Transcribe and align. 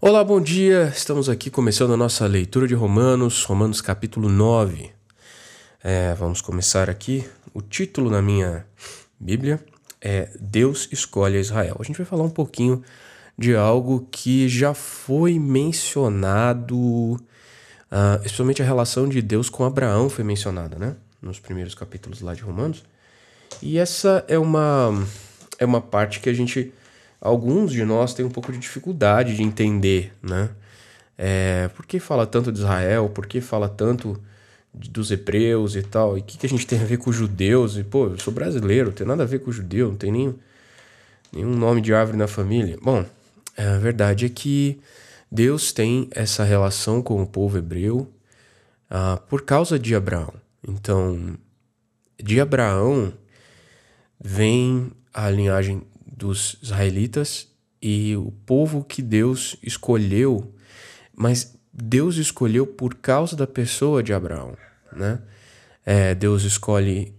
Olá, 0.00 0.22
bom 0.22 0.40
dia. 0.40 0.92
Estamos 0.94 1.28
aqui 1.28 1.50
começando 1.50 1.92
a 1.92 1.96
nossa 1.96 2.24
leitura 2.24 2.68
de 2.68 2.74
Romanos, 2.74 3.42
Romanos 3.42 3.80
capítulo 3.80 4.28
9. 4.28 4.92
É, 5.82 6.14
vamos 6.14 6.40
começar 6.40 6.88
aqui. 6.88 7.28
O 7.52 7.60
título 7.60 8.08
na 8.08 8.22
minha 8.22 8.64
Bíblia 9.18 9.58
é 10.00 10.30
Deus 10.38 10.88
escolhe 10.92 11.36
Israel. 11.36 11.78
A 11.80 11.82
gente 11.82 11.96
vai 11.96 12.06
falar 12.06 12.22
um 12.22 12.30
pouquinho 12.30 12.80
de 13.36 13.56
algo 13.56 14.06
que 14.08 14.48
já 14.48 14.72
foi 14.72 15.36
mencionado, 15.36 16.76
uh, 16.76 17.18
especialmente 18.24 18.62
a 18.62 18.64
relação 18.64 19.08
de 19.08 19.20
Deus 19.20 19.50
com 19.50 19.64
Abraão 19.64 20.08
foi 20.08 20.22
mencionada, 20.22 20.78
né? 20.78 20.94
Nos 21.20 21.40
primeiros 21.40 21.74
capítulos 21.74 22.20
lá 22.20 22.34
de 22.34 22.42
Romanos. 22.42 22.84
E 23.60 23.78
essa 23.78 24.24
é 24.28 24.38
uma, 24.38 24.92
é 25.58 25.64
uma 25.64 25.80
parte 25.80 26.20
que 26.20 26.28
a 26.28 26.32
gente 26.32 26.72
alguns 27.20 27.72
de 27.72 27.84
nós 27.84 28.14
têm 28.14 28.24
um 28.24 28.30
pouco 28.30 28.52
de 28.52 28.58
dificuldade 28.58 29.36
de 29.36 29.42
entender, 29.42 30.12
né? 30.22 30.50
É, 31.16 31.68
por 31.74 31.84
que 31.84 31.98
fala 31.98 32.26
tanto 32.26 32.52
de 32.52 32.60
Israel? 32.60 33.08
Por 33.08 33.26
que 33.26 33.40
fala 33.40 33.68
tanto 33.68 34.20
dos 34.72 35.10
hebreus 35.10 35.74
e 35.74 35.82
tal? 35.82 36.16
E 36.16 36.20
o 36.20 36.24
que, 36.24 36.38
que 36.38 36.46
a 36.46 36.48
gente 36.48 36.66
tem 36.66 36.80
a 36.80 36.84
ver 36.84 36.98
com 36.98 37.10
os 37.10 37.16
judeus? 37.16 37.76
E, 37.76 37.82
pô, 37.82 38.06
eu 38.06 38.18
sou 38.18 38.32
brasileiro, 38.32 38.86
não 38.86 38.94
tem 38.94 39.06
nada 39.06 39.24
a 39.24 39.26
ver 39.26 39.40
com 39.40 39.50
judeu, 39.50 39.88
não 39.88 39.96
tem 39.96 40.12
nem, 40.12 40.34
nenhum 41.32 41.56
nome 41.56 41.80
de 41.80 41.92
árvore 41.92 42.16
na 42.16 42.28
família. 42.28 42.78
Bom, 42.80 43.04
a 43.56 43.78
verdade 43.78 44.26
é 44.26 44.28
que 44.28 44.80
Deus 45.30 45.72
tem 45.72 46.08
essa 46.12 46.44
relação 46.44 47.02
com 47.02 47.20
o 47.20 47.26
povo 47.26 47.58
hebreu 47.58 48.08
uh, 48.90 49.20
por 49.28 49.42
causa 49.42 49.76
de 49.76 49.94
Abraão. 49.96 50.32
Então, 50.66 51.36
de 52.22 52.40
Abraão 52.40 53.12
vem 54.20 54.92
a 55.12 55.28
linhagem 55.30 55.82
dos 56.18 56.58
israelitas 56.60 57.48
e 57.80 58.16
o 58.16 58.32
povo 58.44 58.82
que 58.82 59.00
Deus 59.00 59.56
escolheu, 59.62 60.52
mas 61.16 61.56
Deus 61.72 62.16
escolheu 62.16 62.66
por 62.66 62.96
causa 62.96 63.36
da 63.36 63.46
pessoa 63.46 64.02
de 64.02 64.12
Abraão, 64.12 64.56
né? 64.92 65.20
É, 65.86 66.14
Deus 66.14 66.42
escolhe 66.42 67.14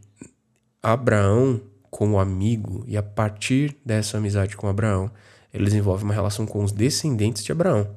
Abraão 0.83 1.61
como 1.89 2.19
amigo 2.19 2.83
e 2.87 2.97
a 2.97 3.01
partir 3.01 3.75
dessa 3.83 4.17
amizade 4.17 4.55
com 4.55 4.67
Abraão, 4.67 5.09
ele 5.52 5.65
desenvolve 5.65 6.03
uma 6.03 6.13
relação 6.13 6.45
com 6.45 6.63
os 6.63 6.71
descendentes 6.71 7.43
de 7.43 7.52
Abraão. 7.52 7.89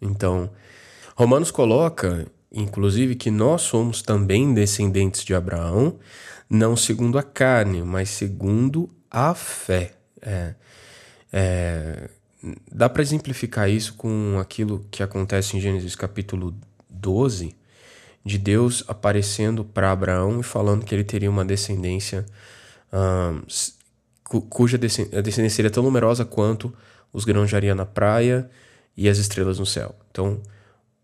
Então, 0.00 0.50
Romanos 1.16 1.50
coloca, 1.50 2.26
inclusive, 2.52 3.16
que 3.16 3.30
nós 3.30 3.62
somos 3.62 4.02
também 4.02 4.54
descendentes 4.54 5.24
de 5.24 5.34
Abraão, 5.34 5.98
não 6.48 6.76
segundo 6.76 7.18
a 7.18 7.22
carne, 7.22 7.82
mas 7.82 8.10
segundo 8.10 8.88
a 9.10 9.34
fé. 9.34 9.99
É, 10.22 10.54
é, 11.32 12.10
dá 12.70 12.88
para 12.88 13.02
exemplificar 13.02 13.68
isso 13.68 13.94
com 13.94 14.38
aquilo 14.40 14.86
que 14.90 15.02
acontece 15.02 15.56
em 15.56 15.60
Gênesis 15.60 15.94
capítulo 15.94 16.54
12, 16.88 17.54
de 18.24 18.38
Deus 18.38 18.84
aparecendo 18.86 19.64
para 19.64 19.92
Abraão 19.92 20.40
e 20.40 20.42
falando 20.42 20.84
que 20.84 20.94
ele 20.94 21.04
teria 21.04 21.30
uma 21.30 21.44
descendência 21.44 22.26
um, 22.92 23.42
cuja 24.48 24.78
descendência 24.78 25.50
seria 25.50 25.70
tão 25.70 25.82
numerosa 25.82 26.24
quanto 26.24 26.72
os 27.12 27.24
grãos 27.24 27.48
de 27.48 27.56
areia 27.56 27.74
na 27.74 27.86
praia 27.86 28.48
e 28.96 29.08
as 29.08 29.18
estrelas 29.18 29.58
no 29.58 29.66
céu. 29.66 29.94
Então, 30.10 30.40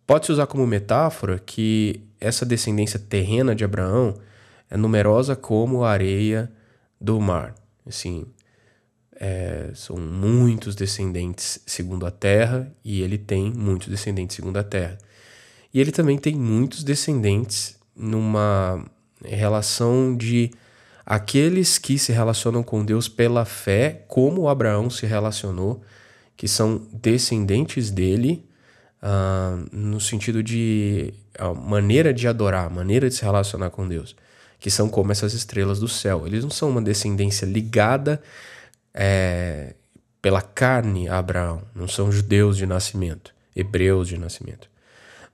pode-se 0.06 0.32
usar 0.32 0.46
como 0.46 0.66
metáfora 0.66 1.38
que 1.38 2.00
essa 2.20 2.46
descendência 2.46 2.98
terrena 2.98 3.54
de 3.54 3.64
Abraão 3.64 4.14
é 4.70 4.76
numerosa 4.76 5.34
como 5.34 5.84
a 5.84 5.90
areia 5.90 6.50
do 7.00 7.20
mar. 7.20 7.54
Assim, 7.84 8.26
é, 9.18 9.70
são 9.74 9.96
muitos 9.96 10.74
descendentes 10.74 11.60
segundo 11.66 12.06
a 12.06 12.10
terra 12.10 12.70
e 12.84 13.00
ele 13.02 13.18
tem 13.18 13.52
muitos 13.52 13.88
descendentes 13.88 14.36
segundo 14.36 14.58
a 14.58 14.62
terra. 14.62 14.98
E 15.72 15.80
ele 15.80 15.90
também 15.90 16.18
tem 16.18 16.34
muitos 16.34 16.84
descendentes 16.84 17.76
numa 17.94 18.84
relação 19.24 20.16
de 20.16 20.50
aqueles 21.04 21.78
que 21.78 21.98
se 21.98 22.12
relacionam 22.12 22.62
com 22.62 22.84
Deus 22.84 23.08
pela 23.08 23.44
fé, 23.44 24.04
como 24.08 24.48
Abraão 24.48 24.90
se 24.90 25.06
relacionou, 25.06 25.82
que 26.36 26.46
são 26.46 26.86
descendentes 26.92 27.90
dele, 27.90 28.44
uh, 29.02 29.66
no 29.74 30.00
sentido 30.00 30.42
de 30.42 31.14
a 31.38 31.52
maneira 31.54 32.12
de 32.12 32.28
adorar, 32.28 32.70
maneira 32.70 33.08
de 33.08 33.14
se 33.14 33.22
relacionar 33.22 33.70
com 33.70 33.88
Deus, 33.88 34.14
que 34.58 34.70
são 34.70 34.88
como 34.88 35.12
essas 35.12 35.32
estrelas 35.32 35.78
do 35.78 35.88
céu. 35.88 36.26
Eles 36.26 36.42
não 36.42 36.50
são 36.50 36.68
uma 36.70 36.82
descendência 36.82 37.46
ligada 37.46 38.20
é, 38.96 39.74
pela 40.22 40.40
carne 40.40 41.08
Abraão, 41.08 41.62
não 41.74 41.86
são 41.86 42.10
judeus 42.10 42.56
de 42.56 42.64
nascimento, 42.64 43.34
hebreus 43.54 44.08
de 44.08 44.16
nascimento, 44.16 44.68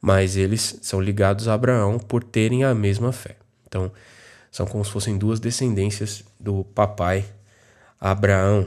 mas 0.00 0.36
eles 0.36 0.80
são 0.82 1.00
ligados 1.00 1.46
a 1.46 1.54
Abraão 1.54 1.98
por 1.98 2.24
terem 2.24 2.64
a 2.64 2.74
mesma 2.74 3.12
fé. 3.12 3.36
Então, 3.66 3.90
são 4.50 4.66
como 4.66 4.84
se 4.84 4.90
fossem 4.90 5.16
duas 5.16 5.38
descendências 5.38 6.24
do 6.38 6.64
papai 6.64 7.24
Abraão. 7.98 8.66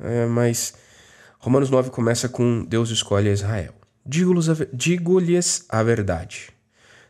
É, 0.00 0.26
mas 0.26 0.74
Romanos 1.38 1.70
9 1.70 1.90
começa 1.90 2.28
com 2.28 2.64
Deus 2.64 2.90
escolhe 2.90 3.30
Israel. 3.30 3.72
Digo-lhes 4.04 5.64
a 5.68 5.82
verdade, 5.82 6.50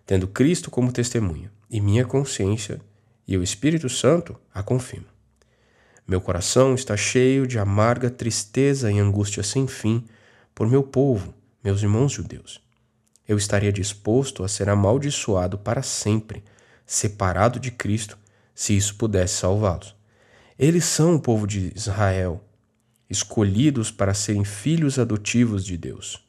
tendo 0.04 0.28
Cristo 0.28 0.70
como 0.70 0.92
testemunha, 0.92 1.50
e 1.70 1.80
minha 1.80 2.04
consciência 2.04 2.80
e 3.26 3.36
o 3.36 3.42
Espírito 3.42 3.88
Santo 3.88 4.36
a 4.52 4.62
confirmam. 4.62 5.17
Meu 6.08 6.22
coração 6.22 6.74
está 6.74 6.96
cheio 6.96 7.46
de 7.46 7.58
amarga 7.58 8.08
tristeza 8.08 8.90
e 8.90 8.98
angústia 8.98 9.42
sem 9.42 9.66
fim 9.66 10.02
por 10.54 10.66
meu 10.66 10.82
povo, 10.82 11.34
meus 11.62 11.82
irmãos 11.82 12.12
judeus. 12.12 12.62
Eu 13.28 13.36
estaria 13.36 13.70
disposto 13.70 14.42
a 14.42 14.48
ser 14.48 14.70
amaldiçoado 14.70 15.58
para 15.58 15.82
sempre, 15.82 16.42
separado 16.86 17.60
de 17.60 17.70
Cristo, 17.70 18.16
se 18.54 18.74
isso 18.74 18.94
pudesse 18.94 19.34
salvá-los. 19.34 19.94
Eles 20.58 20.86
são 20.86 21.16
o 21.16 21.20
povo 21.20 21.46
de 21.46 21.70
Israel, 21.76 22.42
escolhidos 23.10 23.90
para 23.90 24.14
serem 24.14 24.46
filhos 24.46 24.98
adotivos 24.98 25.62
de 25.62 25.76
Deus. 25.76 26.26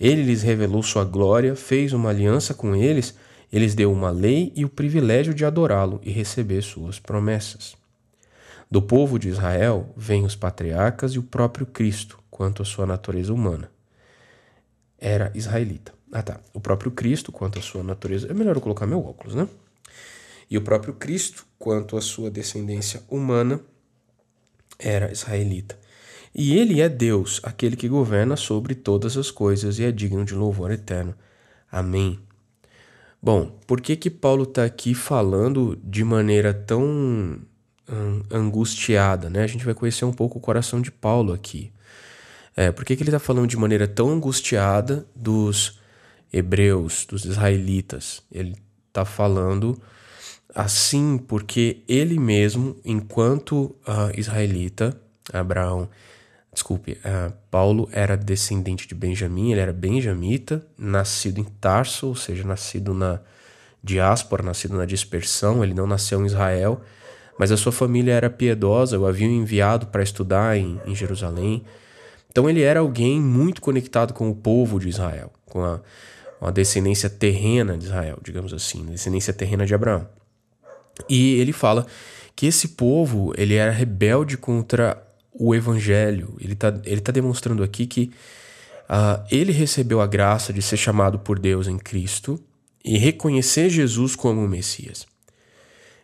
Ele 0.00 0.22
lhes 0.22 0.40
revelou 0.40 0.82
sua 0.82 1.04
glória, 1.04 1.54
fez 1.54 1.92
uma 1.92 2.08
aliança 2.08 2.54
com 2.54 2.74
eles, 2.74 3.14
eles 3.52 3.74
deu 3.74 3.92
uma 3.92 4.10
lei 4.10 4.54
e 4.56 4.64
o 4.64 4.70
privilégio 4.70 5.34
de 5.34 5.44
adorá-lo 5.44 6.00
e 6.02 6.10
receber 6.10 6.62
suas 6.62 6.98
promessas. 6.98 7.76
Do 8.70 8.82
povo 8.82 9.18
de 9.18 9.28
Israel 9.28 9.92
vêm 9.96 10.24
os 10.24 10.34
patriarcas 10.34 11.12
e 11.12 11.18
o 11.18 11.22
próprio 11.22 11.66
Cristo, 11.66 12.18
quanto 12.30 12.62
à 12.62 12.64
sua 12.64 12.86
natureza 12.86 13.32
humana. 13.32 13.70
Era 14.98 15.30
israelita. 15.34 15.94
Ah 16.12 16.22
tá, 16.22 16.40
o 16.52 16.60
próprio 16.60 16.90
Cristo, 16.90 17.30
quanto 17.30 17.58
à 17.58 17.62
sua 17.62 17.82
natureza. 17.82 18.30
É 18.30 18.34
melhor 18.34 18.56
eu 18.56 18.60
colocar 18.60 18.86
meu 18.86 19.04
óculos, 19.04 19.34
né? 19.34 19.48
E 20.50 20.56
o 20.56 20.62
próprio 20.62 20.94
Cristo, 20.94 21.44
quanto 21.58 21.96
à 21.96 22.00
sua 22.00 22.30
descendência 22.30 23.02
humana, 23.08 23.60
era 24.78 25.10
israelita. 25.10 25.78
E 26.34 26.56
ele 26.58 26.80
é 26.80 26.88
Deus, 26.88 27.40
aquele 27.42 27.76
que 27.76 27.88
governa 27.88 28.36
sobre 28.36 28.74
todas 28.74 29.16
as 29.16 29.30
coisas 29.30 29.78
e 29.78 29.84
é 29.84 29.90
digno 29.90 30.24
de 30.24 30.34
louvor 30.34 30.70
eterno. 30.70 31.14
Amém. 31.70 32.20
Bom, 33.22 33.58
por 33.66 33.80
que 33.80 33.96
que 33.96 34.10
Paulo 34.10 34.44
está 34.44 34.64
aqui 34.64 34.94
falando 34.94 35.76
de 35.82 36.04
maneira 36.04 36.52
tão 36.52 37.40
angustiada, 38.30 39.30
né? 39.30 39.42
A 39.42 39.46
gente 39.46 39.64
vai 39.64 39.74
conhecer 39.74 40.04
um 40.04 40.12
pouco 40.12 40.38
o 40.38 40.40
coração 40.40 40.80
de 40.80 40.90
Paulo 40.90 41.32
aqui. 41.32 41.72
É, 42.56 42.72
por 42.72 42.84
que, 42.84 42.96
que 42.96 43.02
ele 43.02 43.10
está 43.10 43.18
falando 43.18 43.46
de 43.46 43.56
maneira 43.56 43.86
tão 43.86 44.10
angustiada 44.10 45.06
dos 45.14 45.78
hebreus, 46.32 47.06
dos 47.06 47.24
israelitas? 47.24 48.22
Ele 48.32 48.56
está 48.88 49.04
falando 49.04 49.80
assim 50.54 51.18
porque 51.18 51.82
ele 51.86 52.18
mesmo, 52.18 52.76
enquanto 52.82 53.76
uh, 53.86 54.18
israelita, 54.18 54.98
Abraão, 55.30 55.88
desculpe, 56.50 56.92
uh, 56.92 57.32
Paulo 57.50 57.90
era 57.92 58.16
descendente 58.16 58.88
de 58.88 58.94
Benjamim, 58.94 59.52
ele 59.52 59.60
era 59.60 59.72
benjamita, 59.72 60.66
nascido 60.78 61.38
em 61.38 61.44
Tarso, 61.44 62.06
ou 62.06 62.14
seja, 62.16 62.42
nascido 62.42 62.94
na 62.94 63.20
diáspora, 63.82 64.42
nascido 64.42 64.76
na 64.76 64.86
dispersão, 64.86 65.62
ele 65.62 65.74
não 65.74 65.86
nasceu 65.86 66.22
em 66.22 66.26
Israel, 66.26 66.80
mas 67.38 67.52
a 67.52 67.56
sua 67.56 67.72
família 67.72 68.12
era 68.12 68.30
piedosa, 68.30 68.98
o 68.98 69.06
haviam 69.06 69.30
enviado 69.30 69.86
para 69.86 70.02
estudar 70.02 70.56
em, 70.56 70.80
em, 70.86 70.94
Jerusalém. 70.94 71.64
Então 72.30 72.48
ele 72.48 72.62
era 72.62 72.80
alguém 72.80 73.20
muito 73.20 73.60
conectado 73.60 74.14
com 74.14 74.30
o 74.30 74.34
povo 74.34 74.78
de 74.78 74.88
Israel, 74.88 75.32
com 75.44 75.62
a, 75.64 75.80
a 76.40 76.50
descendência 76.50 77.10
terrena 77.10 77.76
de 77.76 77.86
Israel, 77.86 78.18
digamos 78.22 78.52
assim, 78.52 78.84
descendência 78.86 79.32
terrena 79.32 79.66
de 79.66 79.74
Abraão. 79.74 80.08
E 81.08 81.34
ele 81.34 81.52
fala 81.52 81.86
que 82.34 82.46
esse 82.46 82.68
povo 82.68 83.32
ele 83.36 83.54
era 83.54 83.70
rebelde 83.70 84.36
contra 84.36 85.02
o 85.32 85.54
evangelho. 85.54 86.34
Ele 86.40 86.54
está 86.54 86.74
ele 86.84 87.00
tá 87.00 87.12
demonstrando 87.12 87.62
aqui 87.62 87.86
que 87.86 88.10
uh, 88.88 89.22
ele 89.30 89.52
recebeu 89.52 90.00
a 90.00 90.06
graça 90.06 90.52
de 90.52 90.62
ser 90.62 90.76
chamado 90.76 91.18
por 91.18 91.38
Deus 91.38 91.68
em 91.68 91.78
Cristo 91.78 92.40
e 92.84 92.96
reconhecer 92.98 93.68
Jesus 93.68 94.16
como 94.16 94.44
o 94.44 94.48
Messias. 94.48 95.06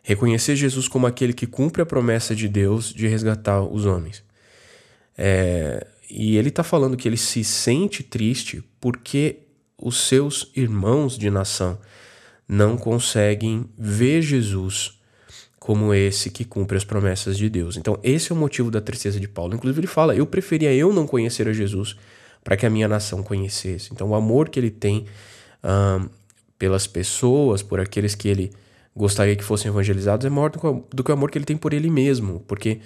Reconhecer 0.03 0.55
Jesus 0.55 0.87
como 0.87 1.07
aquele 1.07 1.33
que 1.33 1.47
cumpre 1.47 1.81
a 1.81 1.85
promessa 1.85 2.35
de 2.35 2.47
Deus 2.49 2.93
de 2.93 3.07
resgatar 3.07 3.61
os 3.61 3.85
homens. 3.85 4.23
É, 5.17 5.87
e 6.09 6.37
ele 6.37 6.49
está 6.49 6.63
falando 6.63 6.97
que 6.97 7.07
ele 7.07 7.17
se 7.17 7.43
sente 7.43 8.03
triste 8.03 8.63
porque 8.81 9.39
os 9.77 10.07
seus 10.07 10.51
irmãos 10.55 11.17
de 11.17 11.29
nação 11.29 11.79
não 12.47 12.77
conseguem 12.77 13.65
ver 13.77 14.21
Jesus 14.21 14.99
como 15.57 15.93
esse 15.93 16.29
que 16.29 16.43
cumpre 16.43 16.75
as 16.75 16.83
promessas 16.83 17.37
de 17.37 17.49
Deus. 17.49 17.77
Então, 17.77 17.97
esse 18.03 18.31
é 18.31 18.35
o 18.35 18.37
motivo 18.37 18.69
da 18.69 18.81
tristeza 18.81 19.17
de 19.17 19.29
Paulo. 19.29 19.55
Inclusive, 19.55 19.79
ele 19.79 19.87
fala: 19.87 20.13
Eu 20.13 20.27
preferia 20.27 20.73
eu 20.73 20.91
não 20.91 21.07
conhecer 21.07 21.47
a 21.47 21.53
Jesus 21.53 21.95
para 22.43 22.57
que 22.57 22.65
a 22.65 22.69
minha 22.69 22.87
nação 22.87 23.23
conhecesse. 23.23 23.89
Então, 23.93 24.09
o 24.09 24.15
amor 24.15 24.49
que 24.49 24.59
ele 24.59 24.69
tem 24.69 25.05
um, 25.63 26.09
pelas 26.59 26.85
pessoas, 26.85 27.61
por 27.61 27.79
aqueles 27.79 28.13
que 28.13 28.27
ele 28.27 28.51
gostaria 28.95 29.35
que 29.35 29.43
fossem 29.43 29.69
evangelizados, 29.69 30.25
é 30.25 30.29
maior 30.29 30.51
do 30.51 31.03
que 31.03 31.11
o 31.11 31.13
amor 31.13 31.31
que 31.31 31.37
ele 31.37 31.45
tem 31.45 31.57
por 31.57 31.73
ele 31.73 31.89
mesmo, 31.89 32.39
porque 32.47 32.79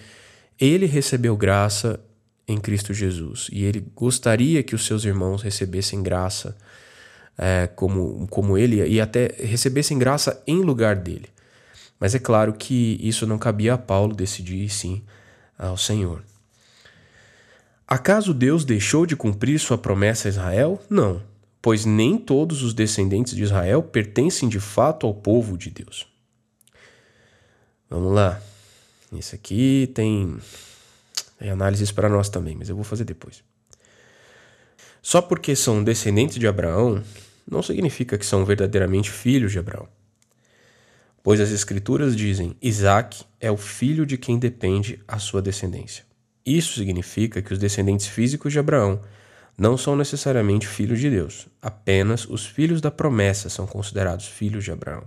ele 0.59 0.86
recebeu 0.86 1.36
graça 1.36 2.00
em 2.48 2.57
Cristo 2.57 2.94
Jesus 2.94 3.50
e 3.51 3.65
ele 3.65 3.86
gostaria 3.94 4.63
que 4.63 4.74
os 4.74 4.86
seus 4.86 5.04
irmãos 5.04 5.42
recebessem 5.42 6.01
graça 6.01 6.57
é, 7.38 7.68
como, 7.68 8.25
como 8.27 8.57
ele 8.57 8.83
e 8.88 9.01
até 9.01 9.36
recebessem 9.38 10.00
graça 10.00 10.42
em 10.48 10.62
lugar 10.62 10.95
dele. 10.95 11.30
Mas 12.00 12.15
é 12.15 12.19
claro 12.19 12.53
que 12.53 12.98
isso 13.01 13.27
não 13.27 13.38
cabia 13.38 13.74
a 13.74 13.77
Paulo 13.77 14.15
decidir, 14.15 14.69
sim 14.69 15.03
ao 15.57 15.75
Senhor. 15.75 16.24
Acaso 17.88 18.33
Deus 18.33 18.63
deixou 18.63 19.06
de 19.06 19.15
cumprir 19.15 19.60
sua 19.60 19.77
promessa 19.77 20.27
a 20.27 20.30
Israel? 20.30 20.81
Não 20.89 21.21
pois 21.67 21.83
nem 21.83 22.17
todos 22.17 22.63
os 22.63 22.73
descendentes 22.73 23.35
de 23.35 23.43
Israel 23.43 23.83
pertencem 23.83 24.47
de 24.47 24.57
fato 24.57 25.05
ao 25.05 25.13
povo 25.13 25.57
de 25.57 25.69
Deus. 25.69 26.07
Vamos 27.89 28.13
lá. 28.13 28.41
Isso 29.11 29.35
aqui 29.35 29.91
tem, 29.93 30.37
tem 31.37 31.49
análises 31.49 31.91
para 31.91 32.07
nós 32.07 32.29
também, 32.29 32.55
mas 32.55 32.69
eu 32.69 32.75
vou 32.75 32.85
fazer 32.85 33.03
depois. 33.03 33.43
Só 35.01 35.21
porque 35.21 35.57
são 35.57 35.83
descendentes 35.83 36.37
de 36.37 36.47
Abraão, 36.47 37.03
não 37.45 37.61
significa 37.61 38.17
que 38.17 38.25
são 38.25 38.45
verdadeiramente 38.45 39.11
filhos 39.11 39.51
de 39.51 39.59
Abraão. 39.59 39.89
Pois 41.21 41.41
as 41.41 41.51
Escrituras 41.51 42.15
dizem: 42.15 42.55
Isaac 42.61 43.25
é 43.41 43.51
o 43.51 43.57
filho 43.57 44.05
de 44.05 44.17
quem 44.17 44.39
depende 44.39 45.03
a 45.05 45.19
sua 45.19 45.41
descendência. 45.41 46.05
Isso 46.45 46.75
significa 46.75 47.41
que 47.41 47.51
os 47.51 47.59
descendentes 47.59 48.07
físicos 48.07 48.53
de 48.53 48.59
Abraão 48.59 49.01
não 49.57 49.75
são 49.75 49.95
necessariamente 49.95 50.68
filhos 50.68 51.00
de 51.00 51.09
Deus. 51.09 51.48
Apenas 51.62 52.25
os 52.25 52.45
filhos 52.45 52.80
da 52.80 52.92
promessa 52.92 53.50
são 53.50 53.65
considerados 53.65 54.27
filhos 54.27 54.63
de 54.63 54.71
Abraão. 54.71 55.04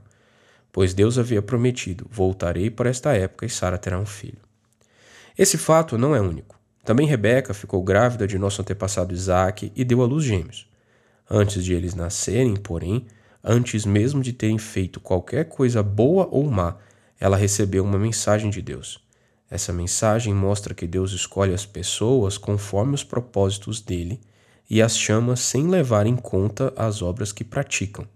Pois 0.72 0.92
Deus 0.92 1.18
havia 1.18 1.40
prometido: 1.40 2.06
Voltarei 2.10 2.68
para 2.68 2.90
esta 2.90 3.12
época 3.12 3.46
e 3.46 3.50
Sara 3.50 3.78
terá 3.78 3.98
um 3.98 4.06
filho. 4.06 4.38
Esse 5.38 5.56
fato 5.56 5.96
não 5.96 6.14
é 6.14 6.20
único. 6.20 6.58
Também 6.84 7.06
Rebeca 7.06 7.54
ficou 7.54 7.82
grávida 7.82 8.26
de 8.26 8.38
nosso 8.38 8.60
antepassado 8.60 9.14
Isaque 9.14 9.70
e 9.76 9.84
deu 9.84 10.02
à 10.02 10.06
luz 10.06 10.24
gêmeos. 10.24 10.68
Antes 11.30 11.64
de 11.64 11.72
eles 11.72 11.94
nascerem, 11.94 12.56
porém, 12.56 13.06
antes 13.44 13.84
mesmo 13.84 14.20
de 14.20 14.32
terem 14.32 14.58
feito 14.58 14.98
qualquer 14.98 15.44
coisa 15.44 15.82
boa 15.82 16.26
ou 16.30 16.50
má, 16.50 16.76
ela 17.20 17.36
recebeu 17.36 17.84
uma 17.84 17.98
mensagem 17.98 18.50
de 18.50 18.60
Deus. 18.60 18.98
Essa 19.48 19.72
mensagem 19.72 20.34
mostra 20.34 20.74
que 20.74 20.86
Deus 20.86 21.12
escolhe 21.12 21.54
as 21.54 21.66
pessoas 21.66 22.36
conforme 22.36 22.94
os 22.94 23.04
propósitos 23.04 23.80
dele 23.80 24.20
e 24.70 24.80
as 24.80 24.96
chama 24.96 25.34
sem 25.34 25.66
levar 25.66 26.06
em 26.06 26.14
conta 26.14 26.72
as 26.76 27.02
obras 27.02 27.32
que 27.32 27.42
praticam. 27.42 28.06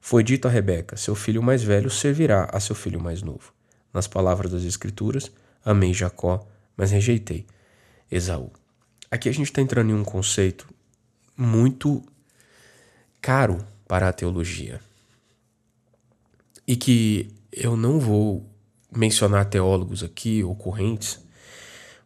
Foi 0.00 0.22
dito 0.22 0.46
a 0.46 0.50
Rebeca: 0.50 0.96
Seu 0.96 1.16
filho 1.16 1.42
mais 1.42 1.62
velho 1.64 1.90
servirá 1.90 2.48
a 2.52 2.60
seu 2.60 2.76
filho 2.76 3.00
mais 3.00 3.20
novo. 3.20 3.52
Nas 3.92 4.06
palavras 4.06 4.52
das 4.52 4.62
Escrituras, 4.62 5.32
amei 5.64 5.92
Jacó, 5.92 6.46
mas 6.76 6.92
rejeitei 6.92 7.44
Esaú. 8.10 8.52
Aqui 9.10 9.28
a 9.28 9.32
gente 9.32 9.48
está 9.48 9.60
entrando 9.60 9.90
em 9.90 9.94
um 9.94 10.04
conceito 10.04 10.68
muito 11.36 12.04
caro 13.20 13.58
para 13.86 14.08
a 14.08 14.12
teologia 14.12 14.80
e 16.66 16.76
que 16.76 17.34
eu 17.50 17.76
não 17.76 17.98
vou 17.98 18.48
mencionar 18.94 19.46
teólogos 19.46 20.04
aqui 20.04 20.44
ocorrentes 20.44 21.18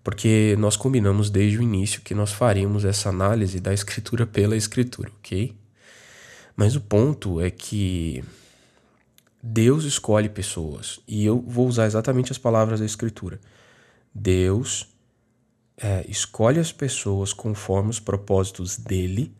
porque 0.03 0.57
nós 0.59 0.77
combinamos 0.77 1.31
desde 1.31 1.59
o 1.59 1.63
início 1.63 2.03
que 2.03 2.15
nós 2.15 2.33
faríamos 2.33 2.85
essa 2.85 3.09
análise 3.09 3.61
da 3.61 3.73
escritura 3.73 4.27
pela 4.27 4.57
escritura, 4.57 5.11
ok? 5.19 5.55
Mas 6.57 6.77
o 6.77 6.81
ponto 6.81 7.41
é 7.41 7.51
que 7.51 8.23
Deus 9.43 9.85
escolhe 9.85 10.29
pessoas, 10.29 11.01
e 11.07 11.25
eu 11.25 11.41
vou 11.41 11.67
usar 11.67 11.87
exatamente 11.87 12.33
as 12.33 12.39
palavras 12.39 12.81
da 12.81 12.87
escritura. 12.87 13.41
Deus 14.15 14.89
é, 15.77 16.05
escolhe 16.09 16.61
as 16.61 16.71
pessoas 16.71 17.33
conforme 17.33 17.91
os 17.91 17.99
propósitos 17.99 18.77
dele 18.77 19.35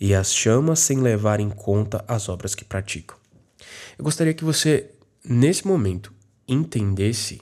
e 0.00 0.14
as 0.14 0.32
chama 0.32 0.76
sem 0.76 1.00
levar 1.00 1.40
em 1.40 1.50
conta 1.50 2.04
as 2.06 2.28
obras 2.28 2.54
que 2.54 2.64
praticam. 2.64 3.16
Eu 3.98 4.04
gostaria 4.04 4.34
que 4.34 4.44
você, 4.44 4.90
nesse 5.24 5.66
momento, 5.66 6.12
entendesse 6.46 7.40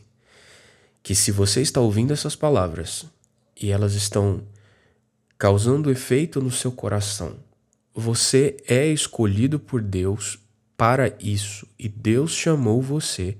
que 1.06 1.14
se 1.14 1.30
você 1.30 1.62
está 1.62 1.80
ouvindo 1.80 2.12
essas 2.12 2.34
palavras 2.34 3.06
e 3.62 3.70
elas 3.70 3.94
estão 3.94 4.42
causando 5.38 5.88
efeito 5.88 6.42
no 6.42 6.50
seu 6.50 6.72
coração, 6.72 7.36
você 7.94 8.56
é 8.66 8.88
escolhido 8.88 9.60
por 9.60 9.80
Deus 9.80 10.36
para 10.76 11.16
isso 11.20 11.64
e 11.78 11.88
Deus 11.88 12.32
chamou 12.32 12.82
você 12.82 13.36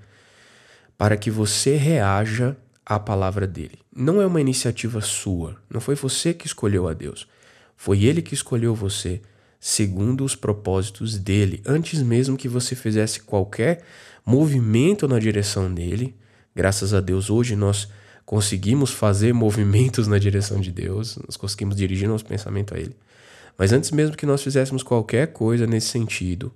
para 0.96 1.16
que 1.16 1.28
você 1.28 1.74
reaja 1.74 2.56
à 2.84 3.00
palavra 3.00 3.48
dele. 3.48 3.80
Não 3.92 4.22
é 4.22 4.26
uma 4.26 4.40
iniciativa 4.40 5.00
sua, 5.00 5.56
não 5.68 5.80
foi 5.80 5.96
você 5.96 6.32
que 6.32 6.46
escolheu 6.46 6.86
a 6.86 6.92
Deus, 6.92 7.26
foi 7.76 8.04
ele 8.04 8.22
que 8.22 8.34
escolheu 8.34 8.76
você 8.76 9.20
segundo 9.58 10.24
os 10.24 10.36
propósitos 10.36 11.18
dele, 11.18 11.60
antes 11.66 12.00
mesmo 12.00 12.36
que 12.36 12.48
você 12.48 12.76
fizesse 12.76 13.22
qualquer 13.22 13.82
movimento 14.24 15.08
na 15.08 15.18
direção 15.18 15.74
dele 15.74 16.14
Graças 16.56 16.94
a 16.94 17.02
Deus, 17.02 17.28
hoje 17.28 17.54
nós 17.54 17.86
conseguimos 18.24 18.90
fazer 18.90 19.34
movimentos 19.34 20.08
na 20.08 20.18
direção 20.18 20.58
de 20.58 20.72
Deus, 20.72 21.18
nós 21.26 21.36
conseguimos 21.36 21.76
dirigir 21.76 22.08
nosso 22.08 22.24
pensamento 22.24 22.74
a 22.74 22.78
Ele. 22.78 22.96
Mas 23.58 23.72
antes 23.72 23.90
mesmo 23.90 24.16
que 24.16 24.24
nós 24.24 24.42
fizéssemos 24.42 24.82
qualquer 24.82 25.34
coisa 25.34 25.66
nesse 25.66 25.88
sentido, 25.88 26.50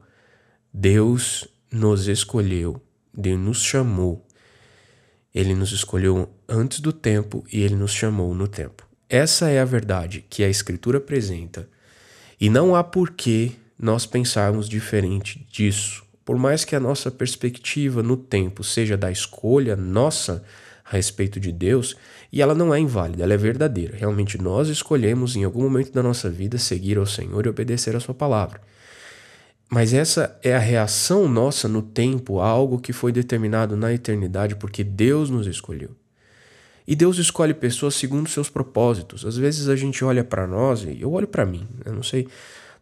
Deus 0.73 1.47
nos 1.70 2.08
escolheu, 2.08 2.81
Deus 3.12 3.38
nos 3.38 3.62
chamou. 3.62 4.26
Ele 5.35 5.55
nos 5.55 5.70
escolheu 5.70 6.31
antes 6.49 6.81
do 6.81 6.94
tempo 6.94 7.44
e 7.53 7.61
ele 7.61 7.76
nos 7.76 7.93
chamou 7.93 8.35
no 8.35 8.49
tempo. 8.49 8.88
Essa 9.08 9.50
é 9.50 9.61
a 9.61 9.64
verdade 9.64 10.25
que 10.31 10.43
a 10.43 10.49
Escritura 10.49 10.96
apresenta. 10.99 11.69
E 12.41 12.49
não 12.49 12.75
há 12.75 12.82
porquê 12.82 13.53
nós 13.79 14.06
pensarmos 14.06 14.69
diferente 14.69 15.46
disso. 15.51 16.03
Por 16.24 16.36
mais 16.36 16.65
que 16.65 16.77
a 16.77 16.81
nossa 16.81 17.10
perspectiva 17.10 18.03
no 18.03 18.17
tempo 18.17 18.62
seja 18.62 18.96
da 18.96 19.10
escolha 19.10 19.74
nossa 19.74 20.44
a 20.84 20.96
respeito 20.96 21.39
de 21.39 21.53
Deus, 21.53 21.96
e 22.32 22.43
ela 22.43 22.55
não 22.55 22.74
é 22.74 22.81
inválida, 22.81 23.22
ela 23.22 23.32
é 23.32 23.36
verdadeira. 23.36 23.96
Realmente 23.96 24.41
nós 24.41 24.69
escolhemos 24.69 25.36
em 25.36 25.44
algum 25.44 25.62
momento 25.62 25.93
da 25.93 26.03
nossa 26.03 26.29
vida 26.29 26.58
seguir 26.58 26.98
ao 26.98 27.06
Senhor 27.06 27.46
e 27.46 27.48
obedecer 27.48 27.94
a 27.94 28.00
Sua 28.00 28.15
palavra. 28.15 28.60
Mas 29.69 29.94
essa 29.94 30.36
é 30.43 30.55
a 30.55 30.58
reação 30.58 31.29
nossa 31.29 31.69
no 31.69 31.81
tempo 31.81 32.41
a 32.41 32.48
algo 32.48 32.81
que 32.81 32.93
foi 32.93 33.12
determinado 33.12 33.77
na 33.77 33.93
eternidade 33.93 34.56
porque 34.56 34.82
Deus 34.82 35.31
nos 35.31 35.46
escolheu. 35.46 35.91
E 36.86 36.96
Deus 36.96 37.19
escolhe 37.19 37.55
pessoas 37.55 37.94
segundo 37.94 38.29
seus 38.29 38.50
propósitos. 38.50 39.24
Às 39.24 39.36
vezes 39.36 39.69
a 39.69 39.77
gente 39.77 40.05
olha 40.05 40.24
para 40.24 40.44
nós, 40.44 40.82
e 40.82 41.00
eu 41.00 41.12
olho 41.12 41.29
para 41.29 41.46
mim, 41.46 41.69
eu 41.84 41.93
não 41.93 42.03
sei, 42.03 42.27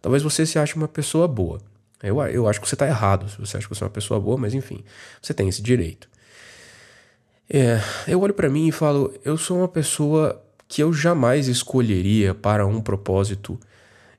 talvez 0.00 0.22
você 0.22 0.46
se 0.46 0.58
ache 0.58 0.76
uma 0.76 0.88
pessoa 0.88 1.28
boa. 1.28 1.60
Eu, 2.02 2.20
eu 2.22 2.48
acho 2.48 2.60
que 2.60 2.68
você 2.68 2.74
está 2.74 2.86
errado 2.86 3.28
se 3.28 3.38
você 3.38 3.56
acha 3.56 3.68
que 3.68 3.74
você 3.74 3.82
é 3.82 3.86
uma 3.86 3.92
pessoa 3.92 4.20
boa, 4.20 4.36
mas 4.36 4.54
enfim, 4.54 4.84
você 5.20 5.34
tem 5.34 5.48
esse 5.48 5.62
direito. 5.62 6.08
É, 7.50 7.80
eu 8.06 8.20
olho 8.20 8.34
para 8.34 8.48
mim 8.48 8.68
e 8.68 8.72
falo, 8.72 9.12
eu 9.24 9.36
sou 9.36 9.58
uma 9.58 9.68
pessoa 9.68 10.42
que 10.68 10.82
eu 10.82 10.92
jamais 10.92 11.48
escolheria 11.48 12.34
para 12.34 12.66
um 12.66 12.80
propósito 12.80 13.58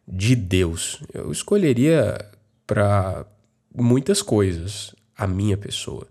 de 0.07 0.35
Deus. 0.35 0.99
Eu 1.13 1.31
escolheria 1.31 2.19
para 2.65 3.25
muitas 3.73 4.21
coisas 4.21 4.95
a 5.15 5.27
minha 5.27 5.55
pessoa, 5.55 6.07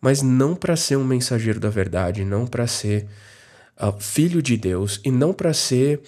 mas 0.00 0.20
não 0.20 0.54
para 0.54 0.76
ser 0.76 0.96
um 0.96 1.04
mensageiro 1.04 1.58
da 1.58 1.70
verdade, 1.70 2.24
não 2.24 2.46
para 2.46 2.66
ser 2.66 3.06
uh, 3.80 3.98
filho 3.98 4.42
de 4.42 4.56
Deus 4.56 5.00
e 5.04 5.10
não 5.10 5.32
para 5.32 5.54
ser 5.54 6.00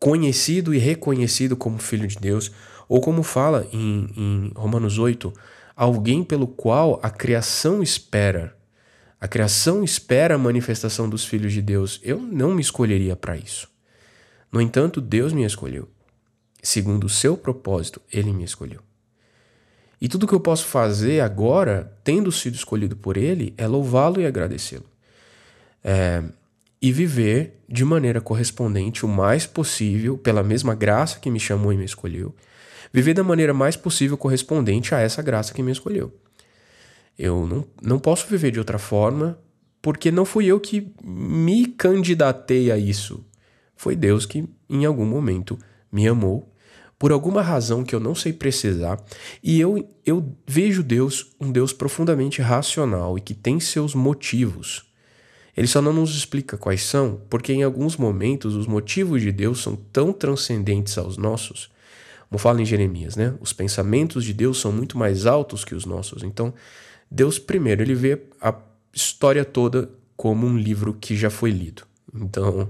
conhecido 0.00 0.74
e 0.74 0.78
reconhecido 0.78 1.56
como 1.56 1.78
filho 1.78 2.08
de 2.08 2.16
Deus 2.16 2.50
ou 2.92 3.00
como 3.00 3.22
fala 3.22 3.66
em, 3.72 4.06
em 4.14 4.52
Romanos 4.54 4.98
8, 4.98 5.32
alguém 5.74 6.22
pelo 6.22 6.46
qual 6.46 7.00
a 7.02 7.08
criação 7.08 7.82
espera. 7.82 8.54
A 9.18 9.26
criação 9.26 9.82
espera 9.82 10.34
a 10.34 10.38
manifestação 10.38 11.08
dos 11.08 11.24
filhos 11.24 11.54
de 11.54 11.62
Deus. 11.62 11.98
Eu 12.02 12.20
não 12.20 12.54
me 12.54 12.60
escolheria 12.60 13.16
para 13.16 13.34
isso. 13.34 13.66
No 14.52 14.60
entanto, 14.60 15.00
Deus 15.00 15.32
me 15.32 15.42
escolheu. 15.42 15.88
Segundo 16.62 17.04
o 17.04 17.08
seu 17.08 17.34
propósito, 17.34 17.98
ele 18.12 18.30
me 18.30 18.44
escolheu. 18.44 18.80
E 19.98 20.06
tudo 20.06 20.26
que 20.26 20.34
eu 20.34 20.40
posso 20.40 20.66
fazer 20.66 21.20
agora, 21.20 21.96
tendo 22.04 22.30
sido 22.30 22.56
escolhido 22.56 22.94
por 22.94 23.16
ele, 23.16 23.54
é 23.56 23.66
louvá-lo 23.66 24.20
e 24.20 24.26
agradecê-lo. 24.26 24.84
É, 25.82 26.22
e 26.82 26.92
viver 26.92 27.58
de 27.66 27.86
maneira 27.86 28.20
correspondente 28.20 29.06
o 29.06 29.08
mais 29.08 29.46
possível, 29.46 30.18
pela 30.18 30.42
mesma 30.42 30.74
graça 30.74 31.18
que 31.18 31.30
me 31.30 31.40
chamou 31.40 31.72
e 31.72 31.76
me 31.78 31.86
escolheu, 31.86 32.34
viver 32.92 33.14
da 33.14 33.24
maneira 33.24 33.54
mais 33.54 33.76
possível 33.76 34.16
correspondente 34.16 34.94
a 34.94 35.00
essa 35.00 35.22
graça 35.22 35.54
que 35.54 35.62
me 35.62 35.72
escolheu. 35.72 36.12
Eu 37.18 37.46
não, 37.46 37.64
não 37.80 37.98
posso 37.98 38.26
viver 38.26 38.50
de 38.50 38.58
outra 38.58 38.78
forma, 38.78 39.38
porque 39.80 40.10
não 40.10 40.24
fui 40.24 40.46
eu 40.46 40.60
que 40.60 40.92
me 41.02 41.66
candidatei 41.66 42.70
a 42.70 42.78
isso. 42.78 43.24
Foi 43.76 43.96
Deus 43.96 44.26
que, 44.26 44.48
em 44.68 44.84
algum 44.84 45.04
momento, 45.04 45.58
me 45.90 46.06
amou, 46.06 46.52
por 46.98 47.10
alguma 47.10 47.42
razão 47.42 47.82
que 47.82 47.94
eu 47.94 47.98
não 47.98 48.14
sei 48.14 48.32
precisar, 48.32 49.02
e 49.42 49.60
eu, 49.60 49.88
eu 50.06 50.36
vejo 50.46 50.84
Deus 50.84 51.34
um 51.40 51.50
Deus 51.50 51.72
profundamente 51.72 52.40
racional 52.40 53.18
e 53.18 53.20
que 53.20 53.34
tem 53.34 53.58
seus 53.58 53.92
motivos. 53.92 54.84
Ele 55.56 55.66
só 55.66 55.82
não 55.82 55.92
nos 55.92 56.16
explica 56.16 56.56
quais 56.56 56.84
são, 56.84 57.20
porque 57.28 57.52
em 57.52 57.64
alguns 57.64 57.96
momentos 57.96 58.54
os 58.54 58.68
motivos 58.68 59.20
de 59.20 59.32
Deus 59.32 59.60
são 59.60 59.74
tão 59.74 60.12
transcendentes 60.12 60.96
aos 60.96 61.16
nossos, 61.16 61.70
como 62.32 62.38
fala 62.38 62.62
em 62.62 62.64
Jeremias, 62.64 63.14
né? 63.14 63.34
Os 63.42 63.52
pensamentos 63.52 64.24
de 64.24 64.32
Deus 64.32 64.58
são 64.58 64.72
muito 64.72 64.96
mais 64.96 65.26
altos 65.26 65.66
que 65.66 65.74
os 65.74 65.84
nossos. 65.84 66.22
Então, 66.22 66.54
Deus, 67.10 67.38
primeiro, 67.38 67.82
ele 67.82 67.94
vê 67.94 68.22
a 68.40 68.54
história 68.90 69.44
toda 69.44 69.90
como 70.16 70.46
um 70.46 70.56
livro 70.56 70.94
que 70.94 71.14
já 71.14 71.28
foi 71.28 71.50
lido. 71.50 71.82
Então, 72.14 72.66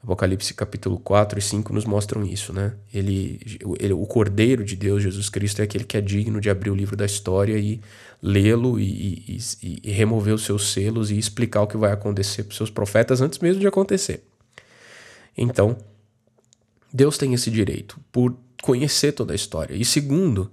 Apocalipse 0.00 0.54
capítulo 0.54 0.96
4 1.00 1.40
e 1.40 1.42
5 1.42 1.72
nos 1.72 1.84
mostram 1.84 2.22
isso, 2.22 2.52
né? 2.52 2.74
Ele, 2.92 3.40
ele, 3.80 3.92
o 3.92 4.06
Cordeiro 4.06 4.64
de 4.64 4.76
Deus, 4.76 5.02
Jesus 5.02 5.28
Cristo, 5.28 5.60
é 5.60 5.64
aquele 5.64 5.82
que 5.82 5.96
é 5.96 6.00
digno 6.00 6.40
de 6.40 6.48
abrir 6.48 6.70
o 6.70 6.74
livro 6.76 6.96
da 6.96 7.04
história 7.04 7.58
e 7.58 7.80
lê-lo 8.22 8.78
e, 8.78 9.40
e, 9.60 9.80
e, 9.82 9.90
remover 9.90 10.34
os 10.34 10.44
seus 10.44 10.72
selos 10.72 11.10
e 11.10 11.18
explicar 11.18 11.62
o 11.62 11.66
que 11.66 11.76
vai 11.76 11.90
acontecer 11.90 12.44
para 12.44 12.52
os 12.52 12.56
seus 12.56 12.70
profetas 12.70 13.20
antes 13.20 13.40
mesmo 13.40 13.60
de 13.60 13.66
acontecer. 13.66 14.22
Então, 15.36 15.76
Deus 16.92 17.18
tem 17.18 17.34
esse 17.34 17.50
direito 17.50 17.98
por 18.12 18.43
conhecer 18.64 19.12
toda 19.12 19.34
a 19.34 19.36
história. 19.36 19.74
E 19.74 19.84
segundo, 19.84 20.50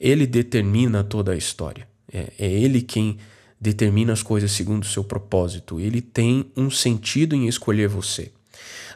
ele 0.00 0.26
determina 0.26 1.04
toda 1.04 1.32
a 1.32 1.36
história. 1.36 1.86
É, 2.10 2.32
é 2.38 2.50
ele 2.50 2.80
quem 2.80 3.18
determina 3.60 4.14
as 4.14 4.22
coisas 4.22 4.50
segundo 4.50 4.84
o 4.84 4.86
seu 4.86 5.04
propósito. 5.04 5.78
Ele 5.78 6.00
tem 6.00 6.50
um 6.56 6.70
sentido 6.70 7.36
em 7.36 7.48
escolher 7.48 7.86
você. 7.86 8.32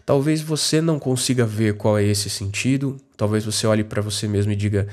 Talvez 0.07 0.41
você 0.41 0.81
não 0.81 0.99
consiga 0.99 1.45
ver 1.45 1.77
qual 1.77 1.99
é 1.99 2.05
esse 2.05 2.31
sentido, 2.31 2.97
talvez 3.19 3.45
você 3.45 3.67
olhe 3.67 3.85
para 3.85 4.01
você 4.01 4.27
mesmo 4.27 4.51
e 4.53 4.57
diga: 4.57 4.89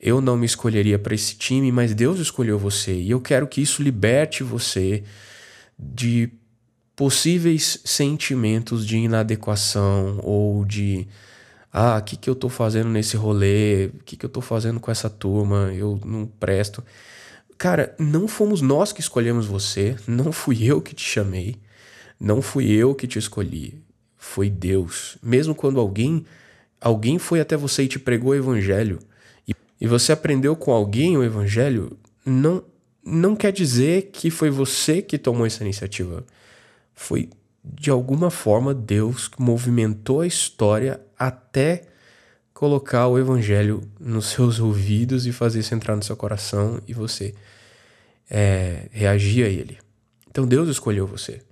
eu 0.00 0.22
não 0.22 0.34
me 0.34 0.46
escolheria 0.46 0.98
para 0.98 1.14
esse 1.14 1.36
time, 1.36 1.70
mas 1.70 1.94
Deus 1.94 2.18
escolheu 2.18 2.58
você. 2.58 2.94
E 2.94 3.10
eu 3.10 3.20
quero 3.20 3.46
que 3.46 3.60
isso 3.60 3.82
liberte 3.82 4.42
você 4.42 5.04
de 5.78 6.30
possíveis 6.96 7.78
sentimentos 7.84 8.86
de 8.86 8.96
inadequação 8.96 10.18
ou 10.22 10.64
de 10.64 11.06
ah, 11.72 11.96
o 11.98 12.02
que, 12.02 12.16
que 12.16 12.28
eu 12.28 12.34
tô 12.34 12.50
fazendo 12.50 12.90
nesse 12.90 13.16
rolê? 13.16 13.86
O 13.86 14.04
que, 14.04 14.16
que 14.16 14.26
eu 14.26 14.30
tô 14.30 14.42
fazendo 14.42 14.78
com 14.78 14.90
essa 14.90 15.08
turma? 15.08 15.72
Eu 15.74 15.98
não 16.04 16.26
presto. 16.26 16.84
Cara, 17.56 17.94
não 17.98 18.28
fomos 18.28 18.60
nós 18.60 18.92
que 18.92 19.00
escolhemos 19.00 19.46
você, 19.46 19.96
não 20.06 20.32
fui 20.32 20.64
eu 20.64 20.82
que 20.82 20.94
te 20.94 21.04
chamei, 21.04 21.56
não 22.20 22.42
fui 22.42 22.70
eu 22.70 22.94
que 22.94 23.06
te 23.06 23.18
escolhi, 23.18 23.80
foi 24.18 24.50
Deus. 24.50 25.16
Mesmo 25.22 25.54
quando 25.54 25.80
alguém 25.80 26.26
alguém 26.80 27.18
foi 27.18 27.40
até 27.40 27.56
você 27.56 27.84
e 27.84 27.88
te 27.88 27.98
pregou 27.98 28.32
o 28.32 28.34
evangelho 28.34 28.98
e, 29.48 29.54
e 29.80 29.86
você 29.86 30.12
aprendeu 30.12 30.56
com 30.56 30.72
alguém 30.72 31.16
o 31.16 31.24
evangelho, 31.24 31.96
não 32.26 32.64
não 33.04 33.34
quer 33.34 33.52
dizer 33.52 34.10
que 34.12 34.30
foi 34.30 34.50
você 34.50 35.00
que 35.00 35.18
tomou 35.18 35.46
essa 35.46 35.62
iniciativa. 35.64 36.24
Foi 36.94 37.30
de 37.64 37.90
alguma 37.90 38.30
forma 38.30 38.74
Deus 38.74 39.28
que 39.28 39.40
movimentou 39.40 40.20
a 40.20 40.26
história 40.26 41.00
até 41.26 41.84
colocar 42.52 43.08
o 43.08 43.18
evangelho 43.18 43.82
nos 43.98 44.26
seus 44.26 44.60
ouvidos 44.60 45.26
e 45.26 45.32
fazer 45.32 45.60
isso 45.60 45.74
entrar 45.74 45.96
no 45.96 46.02
seu 46.02 46.16
coração 46.16 46.80
e 46.86 46.94
você 46.94 47.34
é, 48.30 48.88
reagir 48.92 49.44
a 49.44 49.48
ele. 49.48 49.78
Então 50.30 50.46
Deus 50.46 50.68
escolheu 50.68 51.06
você. 51.06 51.42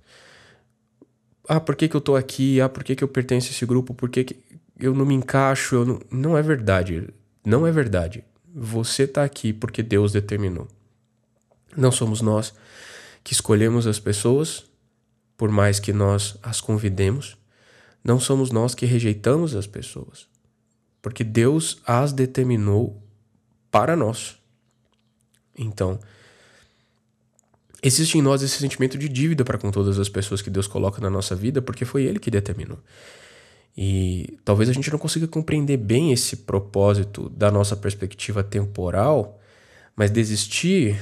Ah, 1.47 1.59
por 1.59 1.75
que, 1.75 1.87
que 1.87 1.95
eu 1.95 2.01
tô 2.01 2.15
aqui? 2.15 2.61
Ah, 2.61 2.69
por 2.69 2.83
que, 2.83 2.95
que 2.95 3.03
eu 3.03 3.07
pertenço 3.07 3.47
a 3.47 3.51
esse 3.51 3.65
grupo? 3.65 3.93
Por 3.93 4.09
que, 4.09 4.23
que 4.23 4.37
eu 4.79 4.95
não 4.95 5.05
me 5.05 5.13
encaixo? 5.13 5.75
Eu 5.75 5.85
não... 5.85 6.01
não 6.09 6.37
é 6.37 6.41
verdade. 6.41 7.09
Não 7.45 7.67
é 7.67 7.71
verdade. 7.71 8.23
Você 8.53 9.05
tá 9.05 9.23
aqui 9.23 9.51
porque 9.51 9.83
Deus 9.83 10.11
determinou. 10.11 10.67
Não 11.75 11.91
somos 11.91 12.21
nós 12.21 12.53
que 13.23 13.33
escolhemos 13.33 13.85
as 13.85 13.99
pessoas, 13.99 14.65
por 15.37 15.49
mais 15.49 15.79
que 15.79 15.93
nós 15.93 16.37
as 16.41 16.61
convidemos. 16.61 17.37
Não 18.03 18.19
somos 18.19 18.51
nós 18.51 18.73
que 18.73 18.85
rejeitamos 18.85 19.55
as 19.55 19.67
pessoas 19.67 20.31
porque 21.01 21.23
Deus 21.23 21.81
as 21.85 22.13
determinou 22.13 23.01
para 23.71 23.95
nós. 23.95 24.37
Então, 25.57 25.99
existe 27.81 28.17
em 28.17 28.21
nós 28.21 28.43
esse 28.43 28.57
sentimento 28.57 28.97
de 28.97 29.09
dívida 29.09 29.43
para 29.43 29.57
com 29.57 29.71
todas 29.71 29.97
as 29.99 30.07
pessoas 30.07 30.41
que 30.41 30.49
Deus 30.49 30.67
coloca 30.67 31.01
na 31.01 31.09
nossa 31.09 31.35
vida, 31.35 31.61
porque 31.61 31.85
foi 31.85 32.03
Ele 32.03 32.19
que 32.19 32.29
determinou. 32.29 32.79
E 33.75 34.37
talvez 34.43 34.69
a 34.69 34.73
gente 34.73 34.91
não 34.91 34.99
consiga 34.99 35.27
compreender 35.27 35.77
bem 35.77 36.11
esse 36.11 36.37
propósito 36.37 37.29
da 37.29 37.49
nossa 37.49 37.75
perspectiva 37.75 38.43
temporal, 38.43 39.39
mas 39.95 40.11
desistir 40.11 41.01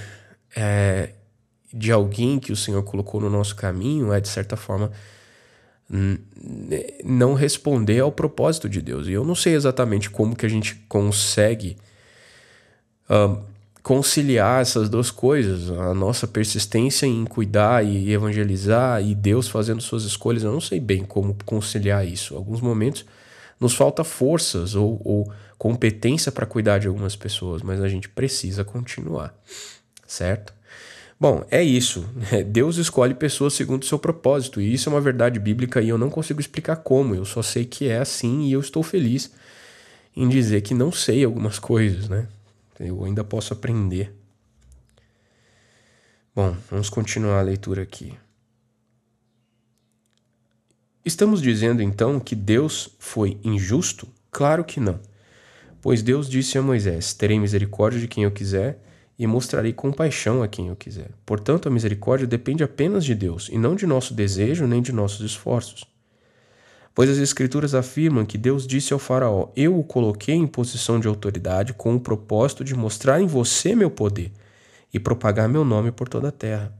é, 0.55 1.13
de 1.73 1.91
alguém 1.91 2.39
que 2.39 2.51
o 2.51 2.55
Senhor 2.55 2.83
colocou 2.83 3.19
no 3.19 3.29
nosso 3.29 3.55
caminho 3.55 4.13
é, 4.13 4.21
de 4.21 4.27
certa 4.27 4.55
forma, 4.55 4.91
não 7.03 7.33
responder 7.33 7.99
ao 7.99 8.11
propósito 8.11 8.69
de 8.69 8.81
Deus. 8.81 9.07
E 9.07 9.11
eu 9.11 9.25
não 9.25 9.35
sei 9.35 9.55
exatamente 9.55 10.09
como 10.09 10.35
que 10.35 10.45
a 10.45 10.49
gente 10.49 10.75
consegue 10.87 11.77
conciliar 13.81 14.61
essas 14.61 14.87
duas 14.87 15.09
coisas, 15.09 15.71
a 15.71 15.93
nossa 15.93 16.27
persistência 16.27 17.07
em 17.07 17.25
cuidar 17.25 17.83
e 17.83 18.11
evangelizar 18.11 19.01
e 19.01 19.15
Deus 19.15 19.47
fazendo 19.47 19.81
suas 19.81 20.03
escolhas. 20.03 20.43
Eu 20.43 20.51
não 20.51 20.61
sei 20.61 20.79
bem 20.79 21.03
como 21.03 21.35
conciliar 21.45 22.05
isso. 22.05 22.35
Alguns 22.35 22.61
momentos 22.61 23.05
nos 23.59 23.73
falta 23.73 24.03
forças 24.03 24.75
ou, 24.75 25.01
ou 25.03 25.31
competência 25.57 26.31
para 26.31 26.45
cuidar 26.45 26.77
de 26.77 26.87
algumas 26.87 27.15
pessoas, 27.15 27.61
mas 27.61 27.81
a 27.81 27.89
gente 27.89 28.07
precisa 28.07 28.63
continuar, 28.63 29.33
certo? 30.07 30.53
Bom, 31.19 31.45
é 31.51 31.61
isso. 31.61 32.07
Deus 32.47 32.77
escolhe 32.77 33.13
pessoas 33.13 33.53
segundo 33.53 33.83
o 33.83 33.85
seu 33.85 33.99
propósito, 33.99 34.61
e 34.61 34.73
isso 34.73 34.89
é 34.89 34.93
uma 34.93 35.01
verdade 35.01 35.37
bíblica 35.37 35.81
e 35.81 35.89
eu 35.89 35.97
não 35.97 36.09
consigo 36.09 36.39
explicar 36.39 36.77
como. 36.77 37.13
Eu 37.13 37.25
só 37.25 37.41
sei 37.41 37.65
que 37.65 37.89
é 37.89 37.97
assim 37.97 38.43
e 38.43 38.53
eu 38.53 38.61
estou 38.61 38.81
feliz 38.81 39.31
em 40.15 40.29
dizer 40.29 40.61
que 40.61 40.73
não 40.73 40.91
sei 40.91 41.25
algumas 41.25 41.59
coisas, 41.59 42.07
né? 42.07 42.27
Eu 42.79 43.03
ainda 43.03 43.23
posso 43.23 43.51
aprender. 43.51 44.15
Bom, 46.33 46.55
vamos 46.71 46.89
continuar 46.89 47.39
a 47.39 47.43
leitura 47.43 47.81
aqui. 47.81 48.13
Estamos 51.03 51.41
dizendo 51.41 51.81
então 51.81 52.19
que 52.19 52.35
Deus 52.35 52.95
foi 52.97 53.37
injusto? 53.43 54.07
Claro 54.31 54.63
que 54.63 54.79
não. 54.79 54.99
Pois 55.81 56.01
Deus 56.01 56.29
disse 56.29 56.57
a 56.57 56.61
Moisés: 56.61 57.13
Terei 57.13 57.37
misericórdia 57.37 57.99
de 57.99 58.07
quem 58.07 58.23
eu 58.23 58.31
quiser 58.31 58.79
e 59.19 59.27
mostrarei 59.27 59.73
compaixão 59.73 60.41
a 60.41 60.47
quem 60.47 60.69
eu 60.69 60.75
quiser. 60.77 61.11
Portanto, 61.25 61.67
a 61.67 61.71
misericórdia 61.71 62.25
depende 62.25 62.63
apenas 62.63 63.03
de 63.03 63.13
Deus, 63.13 63.49
e 63.51 63.57
não 63.57 63.75
de 63.75 63.85
nosso 63.85 64.13
desejo 64.13 64.65
nem 64.65 64.81
de 64.81 64.93
nossos 64.93 65.19
esforços. 65.19 65.83
Pois 66.95 67.09
as 67.09 67.17
Escrituras 67.17 67.75
afirmam 67.75 68.25
que 68.25 68.37
Deus 68.37 68.65
disse 68.65 68.93
ao 68.93 68.99
Faraó: 68.99 69.49
Eu 69.57 69.77
o 69.77 69.83
coloquei 69.83 70.35
em 70.35 70.47
posição 70.47 71.01
de 71.01 71.07
autoridade 71.07 71.73
com 71.73 71.93
o 71.95 71.99
propósito 71.99 72.63
de 72.63 72.73
mostrar 72.73 73.21
em 73.21 73.27
você 73.27 73.75
meu 73.75 73.91
poder 73.91 74.31
e 74.93 74.99
propagar 74.99 75.49
meu 75.49 75.65
nome 75.65 75.91
por 75.91 76.07
toda 76.07 76.29
a 76.29 76.31
terra. 76.31 76.73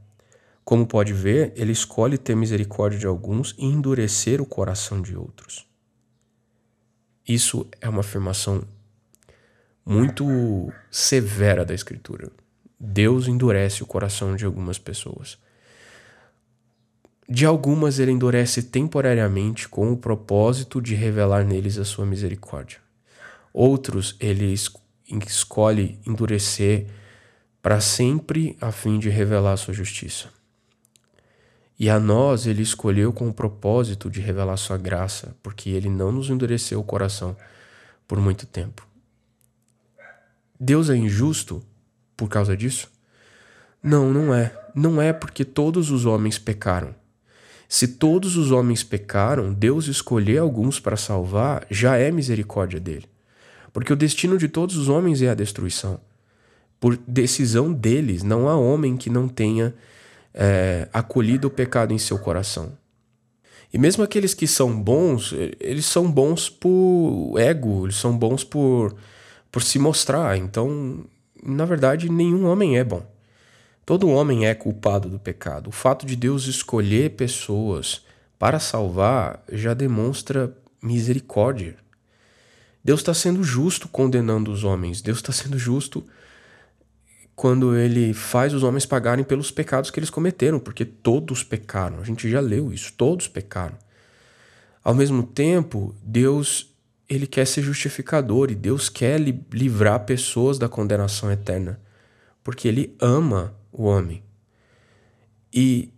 Como 0.64 0.88
pode 0.88 1.12
ver, 1.12 1.52
ele 1.58 1.74
escolhe 1.74 2.18
ter 2.18 2.36
misericórdia 2.36 3.00
de 3.00 3.06
alguns 3.06 3.54
e 3.58 3.66
endurecer 3.66 4.42
o 4.42 4.46
coração 4.46 5.02
de 5.02 5.16
outros. 5.16 5.68
Isso 7.28 7.68
é 7.82 7.90
uma 7.90 8.00
afirmação 8.00 8.64
muito 9.90 10.72
severa 10.92 11.66
da 11.66 11.74
Escritura. 11.74 12.30
Deus 12.80 13.28
endurece 13.28 13.82
o 13.82 13.88
coração 13.88 14.36
de 14.36 14.46
algumas 14.46 14.78
pessoas. 14.78 15.36
De 17.28 17.44
algumas, 17.44 17.98
ele 17.98 18.12
endurece 18.12 18.62
temporariamente 18.62 19.68
com 19.68 19.92
o 19.92 19.98
propósito 19.98 20.80
de 20.80 20.94
revelar 20.94 21.44
neles 21.44 21.80
a 21.80 21.84
sua 21.84 22.06
misericórdia. 22.06 22.78
Outros, 23.52 24.16
ele 24.20 24.54
escolhe 25.26 26.00
endurecer 26.06 26.86
para 27.60 27.82
sempre 27.82 28.56
a 28.62 28.72
fim 28.72 29.00
de 29.00 29.10
revelar 29.10 29.54
a 29.54 29.58
sua 29.58 29.74
justiça. 29.74 30.30
E 31.80 31.90
a 31.90 32.00
nós 32.00 32.46
ele 32.46 32.62
escolheu 32.62 33.12
com 33.12 33.28
o 33.28 33.34
propósito 33.34 34.08
de 34.08 34.22
revelar 34.22 34.58
sua 34.58 34.78
graça, 34.78 35.36
porque 35.42 35.72
ele 35.72 35.90
não 35.90 36.12
nos 36.12 36.30
endureceu 36.30 36.80
o 36.80 36.84
coração 36.84 37.36
por 38.08 38.20
muito 38.20 38.46
tempo. 38.46 38.89
Deus 40.60 40.90
é 40.90 40.96
injusto 40.96 41.64
por 42.18 42.28
causa 42.28 42.58
disso? 42.58 42.92
Não, 43.82 44.12
não 44.12 44.34
é. 44.34 44.54
Não 44.76 45.02
é 45.02 45.14
porque 45.14 45.46
todos 45.46 45.90
os 45.90 46.06
homens 46.06 46.38
pecaram. 46.38 46.94
Se 47.68 47.88
todos 47.88 48.36
os 48.36 48.52
homens 48.52 48.84
pecaram, 48.84 49.54
Deus 49.54 49.88
escolher 49.88 50.40
alguns 50.40 50.80
para 50.80 50.98
salvar 50.98 51.66
já 51.70 51.98
é 51.98 52.12
misericórdia 52.12 52.80
dele. 52.80 53.06
Porque 53.72 53.94
o 53.94 53.96
destino 53.96 54.38
de 54.38 54.48
todos 54.48 54.76
os 54.76 54.90
homens 54.90 55.22
é 55.22 55.30
a 55.30 55.36
destruição. 55.36 56.00
Por 56.80 56.98
decisão 57.08 57.72
deles, 57.72 58.24
não 58.24 58.50
há 58.50 58.56
homem 58.58 58.98
que 58.98 59.10
não 59.10 59.28
tenha 59.28 59.74
é, 60.34 60.90
acolhido 60.92 61.48
o 61.48 61.52
pecado 61.52 61.94
em 61.94 61.98
seu 61.98 62.18
coração. 62.18 62.74
E 63.72 63.78
mesmo 63.78 64.04
aqueles 64.04 64.34
que 64.34 64.48
são 64.48 64.82
bons, 64.82 65.34
eles 65.60 65.86
são 65.86 66.12
bons 66.12 66.50
por 66.50 67.36
ego, 67.38 67.86
eles 67.86 67.98
são 67.98 68.18
bons 68.18 68.44
por, 68.44 68.96
por 69.52 69.64
se 69.64 69.80
mostrar. 69.80 70.38
Então, 70.38 71.06
na 71.44 71.66
verdade, 71.66 72.10
nenhum 72.10 72.46
homem 72.46 72.78
é 72.78 72.84
bom. 72.84 73.06
Todo 73.86 74.10
homem 74.10 74.46
é 74.46 74.54
culpado 74.54 75.10
do 75.10 75.20
pecado. 75.20 75.68
O 75.70 75.72
fato 75.72 76.06
de 76.06 76.16
Deus 76.16 76.46
escolher 76.46 77.12
pessoas 77.16 78.06
para 78.38 78.60
salvar 78.60 79.44
já 79.52 79.74
demonstra 79.74 80.56
misericórdia. 80.82 81.76
Deus 82.84 83.02
está 83.02 83.14
sendo 83.14 83.44
justo 83.44 83.88
condenando 83.88 84.52
os 84.52 84.64
homens. 84.64 85.02
Deus 85.02 85.18
está 85.18 85.34
sendo 85.34 85.58
justo 85.58 86.06
quando 87.36 87.76
ele 87.76 88.14
faz 88.14 88.54
os 88.54 88.64
homens 88.64 88.86
pagarem 88.86 89.24
pelos 89.24 89.50
pecados 89.50 89.90
que 89.90 90.00
eles 90.00 90.10
cometeram, 90.10 90.60
porque 90.60 90.86
todos 90.86 91.44
pecaram. 91.44 92.00
A 92.00 92.04
gente 92.04 92.30
já 92.30 92.40
leu 92.40 92.72
isso, 92.72 92.94
todos 92.98 93.28
pecaram. 93.28 93.78
Ao 94.84 94.94
mesmo 94.94 95.24
tempo, 95.24 95.96
Deus 96.04 96.69
ele 97.10 97.26
quer 97.26 97.46
ser 97.46 97.62
justificador 97.62 98.52
e 98.52 98.56
Deus 98.56 98.88
quer 98.88 99.20
li 99.20 99.44
livrar 99.52 100.06
pessoas 100.06 100.60
da 100.60 100.70
condenação 100.70 101.32
eterna, 101.32 101.80
porque 102.44 102.68
ele 102.68 102.96
ama 103.02 103.56
o 103.72 103.84
homem. 103.84 104.24
E 105.52 105.92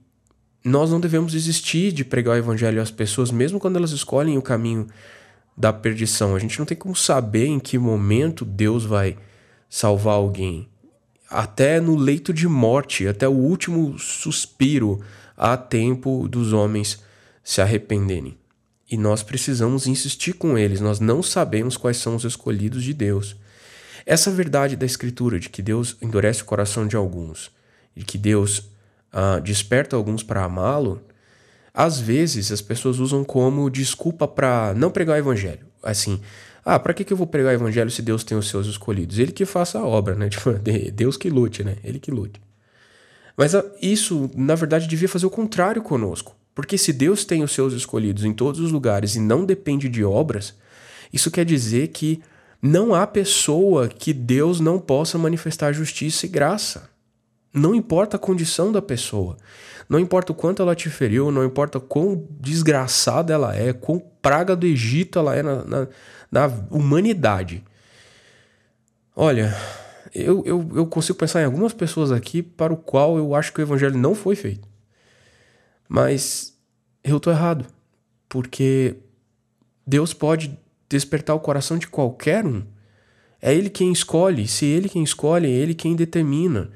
nós 0.64 0.90
não 0.90 1.00
devemos 1.00 1.34
desistir 1.34 1.92
de 1.92 2.06
pregar 2.06 2.36
o 2.36 2.40
evangelho 2.40 2.82
às 2.82 2.90
pessoas, 2.90 3.30
mesmo 3.32 3.60
quando 3.60 3.76
elas 3.76 3.92
escolhem 3.92 4.38
o 4.38 4.42
caminho 4.42 4.88
da 5.58 5.74
perdição. 5.74 6.36
A 6.36 6.40
gente 6.40 6.58
não 6.58 6.66
tem 6.66 6.78
como 6.78 6.96
saber 6.96 7.48
em 7.48 7.60
que 7.60 7.78
momento 7.78 8.46
Deus 8.46 8.86
vai 8.86 9.18
salvar 9.70 10.14
alguém 10.16 10.72
até 11.32 11.80
no 11.80 11.96
leito 11.96 12.34
de 12.34 12.46
morte, 12.46 13.08
até 13.08 13.26
o 13.26 13.32
último 13.32 13.98
suspiro, 13.98 15.00
há 15.38 15.56
tempo 15.56 16.28
dos 16.28 16.52
homens 16.52 17.02
se 17.42 17.62
arrependerem. 17.62 18.38
E 18.92 18.98
nós 18.98 19.24
precisamos 19.24 19.88
insistir 19.88 20.34
com 20.34 20.58
eles, 20.58 20.82
nós 20.82 21.00
não 21.00 21.24
sabemos 21.24 21.78
quais 21.78 21.96
são 21.96 22.14
os 22.14 22.26
escolhidos 22.26 22.84
de 22.84 22.94
Deus. 22.94 23.38
Essa 24.06 24.30
verdade 24.30 24.76
da 24.76 24.86
Escritura, 24.86 25.40
de 25.40 25.48
que 25.50 25.62
Deus 25.62 25.96
endurece 26.02 26.42
o 26.42 26.46
coração 26.46 26.86
de 26.86 26.98
alguns, 26.98 27.50
de 27.96 28.04
que 28.04 28.18
Deus 28.18 28.70
ah, 29.14 29.40
desperta 29.40 29.96
alguns 29.96 30.24
para 30.24 30.44
amá-lo, 30.44 31.02
às 31.74 32.00
vezes 32.00 32.52
as 32.52 32.62
pessoas 32.62 33.00
usam 33.00 33.24
como 33.24 33.70
desculpa 33.70 34.28
para 34.28 34.74
não 34.76 34.92
pregar 34.92 35.16
o 35.16 35.20
Evangelho. 35.20 35.66
Assim, 35.82 36.20
ah, 36.66 36.78
para 36.78 36.94
que, 36.94 37.06
que 37.06 37.14
eu 37.14 37.18
vou 37.18 37.26
pregar 37.26 37.54
o 37.54 37.56
evangelho 37.56 37.90
se 37.90 38.02
Deus 38.02 38.24
tem 38.24 38.38
os 38.38 38.50
seus 38.50 38.68
escolhidos? 38.68 39.18
Ele 39.18 39.32
que 39.32 39.46
faça 39.46 39.80
a 39.80 39.86
obra, 39.86 40.16
né? 40.16 40.28
Tipo, 40.30 40.52
Deus 40.94 41.18
que 41.18 41.30
lute, 41.30 41.64
né? 41.64 41.78
Ele 41.84 42.00
que 42.00 42.12
lute. 42.12 42.40
Mas 43.36 43.56
ah, 43.56 43.66
isso, 43.82 44.30
na 44.36 44.54
verdade, 44.54 44.88
devia 44.88 45.10
fazer 45.10 45.26
o 45.26 45.30
contrário 45.30 45.82
conosco. 45.82 46.36
Porque 46.54 46.78
se 46.78 46.92
Deus 46.92 47.24
tem 47.24 47.44
os 47.44 47.52
seus 47.52 47.74
escolhidos 47.74 48.24
em 48.24 48.34
todos 48.34 48.60
os 48.60 48.72
lugares 48.72 49.16
e 49.16 49.20
não 49.20 49.46
depende 49.46 49.88
de 49.88 50.04
obras, 50.04 50.54
isso 51.12 51.32
quer 51.32 51.46
dizer 51.46 51.90
que 51.90 52.22
não 52.62 52.94
há 52.94 53.08
pessoa 53.08 53.88
que 53.88 54.14
Deus 54.14 54.60
não 54.60 54.78
possa 54.80 55.18
manifestar 55.18 55.74
justiça 55.74 56.26
e 56.26 56.30
graça. 56.30 56.90
Não 57.54 57.74
importa 57.76 58.18
a 58.18 58.20
condição 58.20 58.72
da 58.72 58.82
pessoa. 58.82 59.38
Não 59.90 60.00
importa 60.00 60.32
o 60.32 60.36
quanto 60.36 60.62
ela 60.62 60.76
te 60.76 60.90
feriu, 60.90 61.32
não 61.32 61.44
importa 61.44 61.80
quão 61.80 62.26
desgraçada 62.40 63.34
ela 63.34 63.54
é, 63.54 63.74
quão 63.74 64.02
praga 64.22 64.56
do 64.56 64.66
Egito 64.66 65.20
ela 65.20 65.36
é 65.36 65.44
na, 65.44 65.64
na, 65.66 65.88
na 66.32 66.48
humanidade. 66.70 67.64
Olha, 69.14 69.54
eu, 70.14 70.44
eu, 70.46 70.70
eu 70.76 70.86
consigo 70.86 71.18
pensar 71.18 71.42
em 71.42 71.46
algumas 71.46 71.74
pessoas 71.74 72.12
aqui 72.12 72.42
para 72.42 72.72
o 72.72 72.78
qual 72.78 73.18
eu 73.18 73.36
acho 73.36 73.52
que 73.52 73.60
o 73.60 73.64
evangelho 73.64 73.98
não 73.98 74.16
foi 74.16 74.36
feito. 74.36 74.71
Mas 75.94 76.58
eu 77.04 77.20
tô 77.20 77.30
errado. 77.30 77.66
Porque 78.30 78.96
Deus 79.86 80.14
pode 80.14 80.58
despertar 80.88 81.36
o 81.36 81.40
coração 81.42 81.78
de 81.78 81.86
qualquer 81.86 82.46
um. 82.46 82.64
É 83.42 83.54
Ele 83.54 83.70
quem 83.70 83.92
escolhe. 83.92 84.48
Se 84.48 84.66
Ele 84.66 84.88
quem 84.88 85.04
escolhe, 85.04 85.48
é 85.48 85.50
Ele 85.50 85.76
quem 85.76 85.94
determina. 85.94 86.70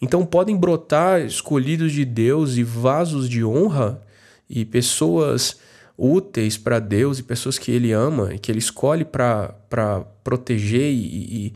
Então 0.00 0.24
podem 0.24 0.56
brotar 0.56 1.20
escolhidos 1.20 1.92
de 1.92 2.06
Deus 2.06 2.56
e 2.56 2.62
vasos 2.62 3.28
de 3.28 3.44
honra 3.44 4.00
e 4.48 4.64
pessoas 4.64 5.60
úteis 5.98 6.56
para 6.56 6.78
Deus 6.78 7.18
e 7.18 7.22
pessoas 7.22 7.58
que 7.58 7.70
Ele 7.70 7.92
ama 7.92 8.32
e 8.32 8.38
que 8.38 8.50
Ele 8.50 8.60
escolhe 8.60 9.04
para 9.04 10.06
proteger 10.22 10.90
e, 10.90 11.52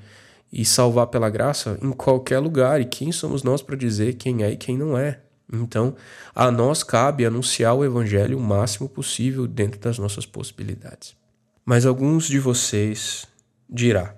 e, 0.52 0.60
e 0.60 0.62
salvar 0.62 1.06
pela 1.06 1.30
graça 1.30 1.78
em 1.82 1.90
qualquer 1.90 2.38
lugar. 2.38 2.82
E 2.82 2.84
quem 2.84 3.10
somos 3.12 3.42
nós 3.42 3.62
para 3.62 3.76
dizer 3.76 4.16
quem 4.16 4.42
é 4.42 4.50
e 4.50 4.58
quem 4.58 4.76
não 4.76 4.96
é? 4.98 5.20
Então, 5.52 5.96
a 6.34 6.50
nós 6.50 6.82
cabe 6.82 7.24
anunciar 7.24 7.74
o 7.74 7.84
Evangelho 7.84 8.38
o 8.38 8.42
máximo 8.42 8.88
possível 8.88 9.46
dentro 9.46 9.80
das 9.80 9.98
nossas 9.98 10.26
possibilidades. 10.26 11.16
Mas 11.64 11.87
alguns 11.87 12.26
de 12.26 12.38
vocês 12.38 13.26
dirá: 13.68 14.14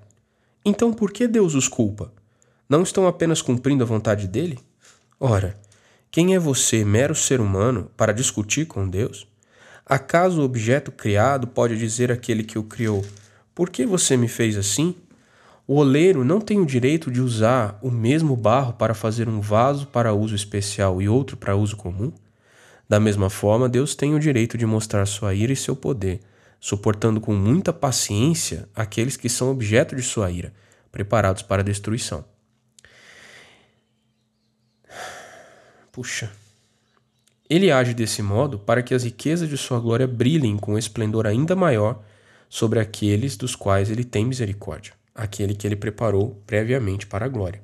então 0.64 0.92
por 0.92 1.12
que 1.12 1.26
Deus 1.26 1.54
os 1.54 1.68
culpa? 1.68 2.12
Não 2.68 2.82
estão 2.82 3.06
apenas 3.06 3.40
cumprindo 3.40 3.82
a 3.82 3.86
vontade 3.86 4.28
dele? 4.28 4.58
Ora, 5.18 5.58
quem 6.10 6.34
é 6.34 6.38
você, 6.38 6.84
mero 6.84 7.14
ser 7.14 7.40
humano, 7.40 7.90
para 7.96 8.12
discutir 8.12 8.66
com 8.66 8.88
Deus? 8.88 9.26
Acaso 9.86 10.40
o 10.40 10.44
objeto 10.44 10.92
criado 10.92 11.46
pode 11.46 11.78
dizer 11.78 12.12
àquele 12.12 12.44
que 12.44 12.58
o 12.58 12.62
criou: 12.62 13.04
Por 13.54 13.70
que 13.70 13.86
você 13.86 14.16
me 14.16 14.28
fez 14.28 14.56
assim? 14.56 14.94
O 15.70 15.76
oleiro 15.76 16.24
não 16.24 16.40
tem 16.40 16.58
o 16.58 16.66
direito 16.66 17.12
de 17.12 17.20
usar 17.20 17.78
o 17.80 17.92
mesmo 17.92 18.34
barro 18.34 18.72
para 18.72 18.92
fazer 18.92 19.28
um 19.28 19.40
vaso 19.40 19.86
para 19.86 20.12
uso 20.12 20.34
especial 20.34 21.00
e 21.00 21.08
outro 21.08 21.36
para 21.36 21.54
uso 21.54 21.76
comum? 21.76 22.12
Da 22.88 22.98
mesma 22.98 23.30
forma, 23.30 23.68
Deus 23.68 23.94
tem 23.94 24.12
o 24.12 24.18
direito 24.18 24.58
de 24.58 24.66
mostrar 24.66 25.06
sua 25.06 25.32
ira 25.32 25.52
e 25.52 25.56
seu 25.56 25.76
poder, 25.76 26.22
suportando 26.58 27.20
com 27.20 27.32
muita 27.36 27.72
paciência 27.72 28.68
aqueles 28.74 29.16
que 29.16 29.28
são 29.28 29.48
objeto 29.48 29.94
de 29.94 30.02
sua 30.02 30.28
ira, 30.28 30.52
preparados 30.90 31.42
para 31.42 31.62
a 31.62 31.64
destruição. 31.64 32.24
Puxa. 35.92 36.32
Ele 37.48 37.70
age 37.70 37.94
desse 37.94 38.22
modo 38.22 38.58
para 38.58 38.82
que 38.82 38.92
as 38.92 39.04
riquezas 39.04 39.48
de 39.48 39.56
sua 39.56 39.78
glória 39.78 40.08
brilhem 40.08 40.56
com 40.56 40.76
esplendor 40.76 41.28
ainda 41.28 41.54
maior 41.54 42.02
sobre 42.48 42.80
aqueles 42.80 43.36
dos 43.36 43.54
quais 43.54 43.88
ele 43.88 44.02
tem 44.02 44.26
misericórdia, 44.26 44.94
aquele 45.20 45.54
que 45.54 45.66
ele 45.66 45.76
preparou 45.76 46.42
previamente 46.46 47.06
para 47.06 47.26
a 47.26 47.28
glória. 47.28 47.62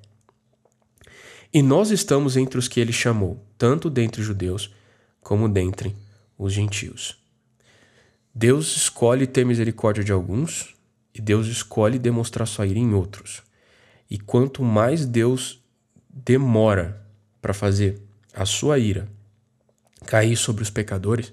E 1.52 1.62
nós 1.62 1.90
estamos 1.90 2.36
entre 2.36 2.58
os 2.58 2.68
que 2.68 2.80
ele 2.80 2.92
chamou, 2.92 3.42
tanto 3.56 3.88
dentre 3.88 4.20
os 4.20 4.26
judeus 4.26 4.74
como 5.20 5.48
dentre 5.48 5.96
os 6.38 6.52
gentios. 6.52 7.16
Deus 8.34 8.76
escolhe 8.76 9.26
ter 9.26 9.46
misericórdia 9.46 10.04
de 10.04 10.12
alguns 10.12 10.74
e 11.14 11.20
Deus 11.20 11.46
escolhe 11.46 11.98
demonstrar 11.98 12.46
sua 12.46 12.66
ira 12.66 12.78
em 12.78 12.92
outros. 12.92 13.42
E 14.10 14.18
quanto 14.18 14.62
mais 14.62 15.06
Deus 15.06 15.64
demora 16.10 17.02
para 17.40 17.54
fazer 17.54 18.02
a 18.34 18.44
sua 18.44 18.78
ira 18.78 19.08
cair 20.04 20.36
sobre 20.36 20.62
os 20.62 20.70
pecadores, 20.70 21.32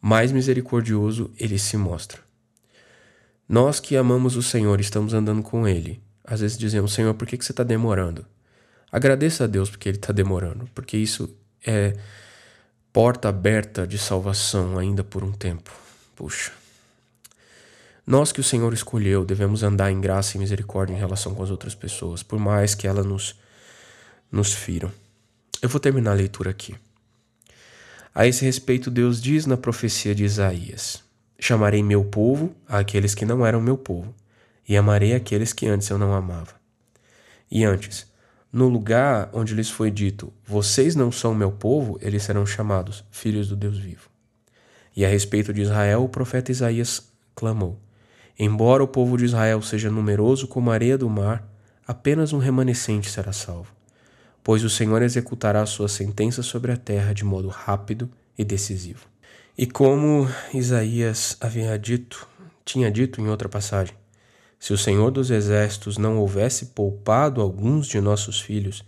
mais 0.00 0.30
misericordioso 0.30 1.32
ele 1.38 1.58
se 1.58 1.76
mostra. 1.76 2.20
Nós 3.52 3.78
que 3.78 3.98
amamos 3.98 4.34
o 4.34 4.42
Senhor 4.42 4.80
estamos 4.80 5.12
andando 5.12 5.42
com 5.42 5.68
Ele, 5.68 6.00
às 6.24 6.40
vezes 6.40 6.56
dizemos: 6.56 6.94
Senhor, 6.94 7.12
por 7.12 7.28
que, 7.28 7.36
que 7.36 7.44
você 7.44 7.52
está 7.52 7.62
demorando? 7.62 8.24
Agradeça 8.90 9.44
a 9.44 9.46
Deus 9.46 9.68
porque 9.68 9.90
Ele 9.90 9.98
está 9.98 10.10
demorando, 10.10 10.70
porque 10.74 10.96
isso 10.96 11.28
é 11.62 11.92
porta 12.94 13.28
aberta 13.28 13.86
de 13.86 13.98
salvação 13.98 14.78
ainda 14.78 15.04
por 15.04 15.22
um 15.22 15.32
tempo. 15.32 15.70
Puxa. 16.16 16.50
Nós 18.06 18.32
que 18.32 18.40
o 18.40 18.44
Senhor 18.44 18.72
escolheu 18.72 19.22
devemos 19.22 19.62
andar 19.62 19.92
em 19.92 20.00
graça 20.00 20.38
e 20.38 20.40
misericórdia 20.40 20.94
em 20.94 20.98
relação 20.98 21.34
com 21.34 21.42
as 21.42 21.50
outras 21.50 21.74
pessoas, 21.74 22.22
por 22.22 22.38
mais 22.38 22.74
que 22.74 22.86
elas 22.86 23.04
nos, 23.04 23.38
nos 24.30 24.54
firam. 24.54 24.90
Eu 25.60 25.68
vou 25.68 25.78
terminar 25.78 26.12
a 26.12 26.14
leitura 26.14 26.48
aqui. 26.48 26.74
A 28.14 28.26
esse 28.26 28.46
respeito, 28.46 28.90
Deus 28.90 29.20
diz 29.20 29.44
na 29.44 29.58
profecia 29.58 30.14
de 30.14 30.24
Isaías: 30.24 31.02
Chamarei 31.44 31.82
meu 31.82 32.04
povo 32.04 32.54
àqueles 32.68 33.16
que 33.16 33.24
não 33.24 33.44
eram 33.44 33.60
meu 33.60 33.76
povo, 33.76 34.14
e 34.68 34.76
amarei 34.76 35.12
aqueles 35.12 35.52
que 35.52 35.66
antes 35.66 35.90
eu 35.90 35.98
não 35.98 36.14
amava. 36.14 36.54
E 37.50 37.64
antes, 37.64 38.06
no 38.52 38.68
lugar 38.68 39.28
onde 39.32 39.52
lhes 39.52 39.68
foi 39.68 39.90
dito: 39.90 40.32
Vocês 40.46 40.94
não 40.94 41.10
são 41.10 41.34
meu 41.34 41.50
povo, 41.50 41.98
eles 42.00 42.22
serão 42.22 42.46
chamados 42.46 43.04
filhos 43.10 43.48
do 43.48 43.56
Deus 43.56 43.76
vivo. 43.76 44.08
E 44.94 45.04
a 45.04 45.08
respeito 45.08 45.52
de 45.52 45.62
Israel, 45.62 46.04
o 46.04 46.08
profeta 46.08 46.52
Isaías 46.52 47.10
clamou: 47.34 47.76
Embora 48.38 48.84
o 48.84 48.86
povo 48.86 49.16
de 49.16 49.24
Israel 49.24 49.60
seja 49.62 49.90
numeroso 49.90 50.46
como 50.46 50.70
a 50.70 50.74
areia 50.74 50.96
do 50.96 51.10
mar, 51.10 51.44
apenas 51.84 52.32
um 52.32 52.38
remanescente 52.38 53.10
será 53.10 53.32
salvo 53.32 53.74
pois 54.44 54.64
o 54.64 54.70
Senhor 54.70 55.02
executará 55.02 55.62
a 55.62 55.66
sua 55.66 55.88
sentença 55.88 56.42
sobre 56.42 56.72
a 56.72 56.76
terra 56.76 57.12
de 57.12 57.24
modo 57.24 57.48
rápido 57.48 58.10
e 58.36 58.44
decisivo. 58.44 59.11
E 59.62 59.66
como 59.68 60.28
Isaías 60.52 61.36
havia 61.40 61.78
dito, 61.78 62.26
tinha 62.64 62.90
dito 62.90 63.20
em 63.20 63.28
outra 63.28 63.48
passagem, 63.48 63.94
se 64.58 64.72
o 64.72 64.76
Senhor 64.76 65.12
dos 65.12 65.30
Exércitos 65.30 65.98
não 65.98 66.18
houvesse 66.18 66.66
poupado 66.74 67.40
alguns 67.40 67.86
de 67.86 68.00
nossos 68.00 68.40
filhos, 68.40 68.84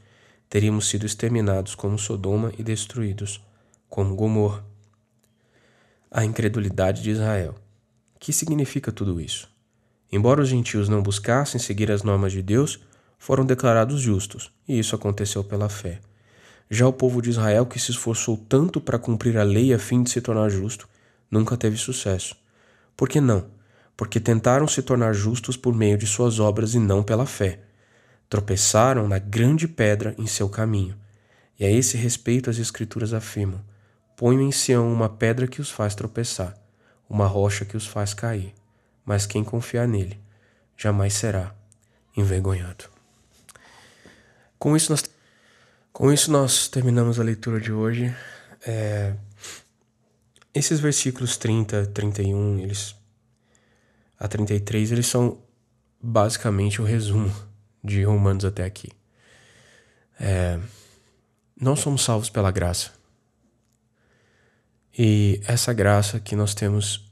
teríamos 0.49 0.89
sido 0.89 1.07
exterminados 1.07 1.77
como 1.77 1.97
Sodoma 1.97 2.53
e 2.59 2.65
destruídos 2.65 3.41
como 3.89 4.17
Gomorra. 4.17 4.65
A 6.11 6.25
incredulidade 6.25 7.05
de 7.05 7.11
Israel. 7.11 7.55
Que 8.19 8.33
significa 8.33 8.91
tudo 8.91 9.21
isso? 9.21 9.49
Embora 10.11 10.43
os 10.43 10.49
gentios 10.49 10.89
não 10.89 11.05
buscassem 11.05 11.61
seguir 11.61 11.89
as 11.93 12.03
normas 12.03 12.33
de 12.33 12.43
Deus, 12.43 12.81
foram 13.17 13.47
declarados 13.47 14.01
justos, 14.01 14.51
e 14.67 14.77
isso 14.77 14.97
aconteceu 14.97 15.45
pela 15.45 15.69
fé. 15.69 16.01
Já 16.71 16.87
o 16.87 16.93
povo 16.93 17.21
de 17.21 17.31
Israel, 17.31 17.67
que 17.67 17.79
se 17.79 17.91
esforçou 17.91 18.37
tanto 18.37 18.81
para 18.81 18.99
cumprir 18.99 19.37
a 19.37 19.43
lei 19.43 19.73
a 19.73 19.79
fim 19.79 20.03
de 20.03 20.11
se 20.11 20.21
tornar 20.21 20.49
justo, 20.49 20.89
nunca 21.31 21.57
teve 21.57 21.77
sucesso. 21.77 22.37
Por 22.97 23.09
que 23.09 23.21
não? 23.21 23.47
Porque 23.97 24.19
tentaram 24.19 24.67
se 24.67 24.83
tornar 24.83 25.13
justos 25.13 25.57
por 25.57 25.75
meio 25.75 25.97
de 25.97 26.07
suas 26.07 26.41
obras 26.41 26.75
e 26.75 26.79
não 26.79 27.03
pela 27.03 27.27
fé. 27.27 27.61
Tropeçaram 28.29 29.07
na 29.07 29.19
grande 29.19 29.69
pedra 29.69 30.15
em 30.19 30.27
seu 30.27 30.49
caminho. 30.49 30.97
E 31.59 31.65
a 31.65 31.71
esse 31.71 31.97
respeito 31.97 32.51
as 32.51 32.59
Escrituras 32.59 33.13
afirmam: 33.13 33.61
Ponho 34.17 34.41
em 34.41 34.51
Sião 34.51 34.93
uma 34.93 35.09
pedra 35.09 35.47
que 35.47 35.61
os 35.61 35.71
faz 35.71 35.95
tropeçar, 35.95 36.57
uma 37.09 37.27
rocha 37.27 37.65
que 37.65 37.77
os 37.77 37.87
faz 37.87 38.13
cair 38.13 38.53
mas 39.05 39.27
quem 39.27 39.45
confiar 39.45 39.87
nele 39.87 40.19
jamais 40.77 41.15
será 41.15 41.55
envergonhado. 42.17 42.87
Com 44.59 44.77
isso, 44.77 44.91
nós, 44.91 45.05
com 45.95 46.13
isso 46.13 46.29
nós 46.33 46.67
terminamos 46.67 47.21
a 47.21 47.23
leitura 47.23 47.61
de 47.61 47.73
hoje. 47.73 48.13
É, 48.67 49.15
esses 50.53 50.81
versículos 50.81 51.37
30, 51.37 51.87
31, 51.87 52.59
eles, 52.59 52.97
a 54.19 54.27
33, 54.27 54.91
eles 54.91 55.07
são 55.07 55.39
basicamente 56.03 56.83
o 56.83 56.85
resumo 56.85 57.33
de 57.83 58.03
Romanos 58.03 58.45
até 58.45 58.65
aqui. 58.65 58.91
É, 60.19 60.59
nós 61.61 61.79
somos 61.79 62.03
salvos 62.03 62.29
pela 62.29 62.51
graça. 62.51 62.91
E 64.99 65.41
essa 65.47 65.73
graça 65.73 66.19
que 66.19 66.35
nós 66.35 66.55
temos 66.55 67.09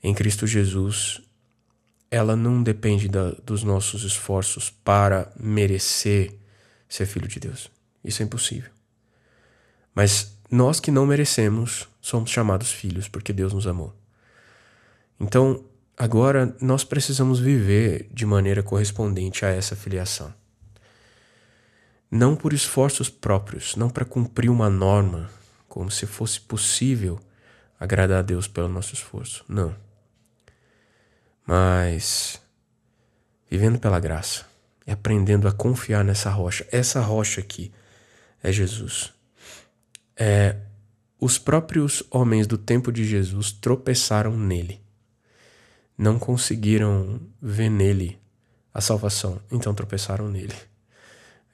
em 0.00 0.14
Cristo 0.14 0.46
Jesus, 0.46 1.20
ela 2.08 2.36
não 2.36 2.62
depende 2.62 3.08
da, 3.08 3.32
dos 3.44 3.64
nossos 3.64 4.04
esforços 4.04 4.70
para 4.70 5.32
merecer 5.36 6.38
ser 6.88 7.06
filho 7.06 7.26
de 7.26 7.40
Deus. 7.40 7.79
Isso 8.04 8.22
é 8.22 8.26
impossível. 8.26 8.70
Mas 9.94 10.36
nós 10.50 10.80
que 10.80 10.90
não 10.90 11.06
merecemos 11.06 11.88
somos 12.00 12.30
chamados 12.30 12.72
filhos 12.72 13.08
porque 13.08 13.32
Deus 13.32 13.52
nos 13.52 13.66
amou. 13.66 13.94
Então, 15.18 15.64
agora 15.96 16.56
nós 16.60 16.82
precisamos 16.82 17.38
viver 17.38 18.08
de 18.12 18.24
maneira 18.24 18.62
correspondente 18.62 19.44
a 19.44 19.48
essa 19.48 19.76
filiação. 19.76 20.32
Não 22.10 22.34
por 22.34 22.52
esforços 22.52 23.08
próprios, 23.08 23.76
não 23.76 23.88
para 23.88 24.04
cumprir 24.04 24.50
uma 24.50 24.68
norma, 24.68 25.30
como 25.68 25.90
se 25.90 26.06
fosse 26.06 26.40
possível 26.40 27.20
agradar 27.78 28.18
a 28.18 28.22
Deus 28.22 28.48
pelo 28.48 28.68
nosso 28.68 28.94
esforço. 28.94 29.44
Não 29.48 29.74
mas 31.50 32.40
vivendo 33.50 33.80
pela 33.80 33.98
graça 33.98 34.46
e 34.86 34.92
aprendendo 34.92 35.48
a 35.48 35.52
confiar 35.52 36.04
nessa 36.04 36.30
rocha. 36.30 36.64
Essa 36.70 37.00
rocha 37.00 37.40
aqui 37.40 37.72
é 38.42 38.52
Jesus. 38.52 39.12
É, 40.16 40.56
os 41.18 41.38
próprios 41.38 42.02
homens 42.10 42.46
do 42.46 42.56
tempo 42.56 42.90
de 42.90 43.04
Jesus 43.04 43.52
tropeçaram 43.52 44.36
nele. 44.36 44.80
Não 45.96 46.18
conseguiram 46.18 47.20
ver 47.40 47.68
nele 47.68 48.18
a 48.72 48.80
salvação, 48.80 49.40
então 49.50 49.74
tropeçaram 49.74 50.28
nele. 50.28 50.54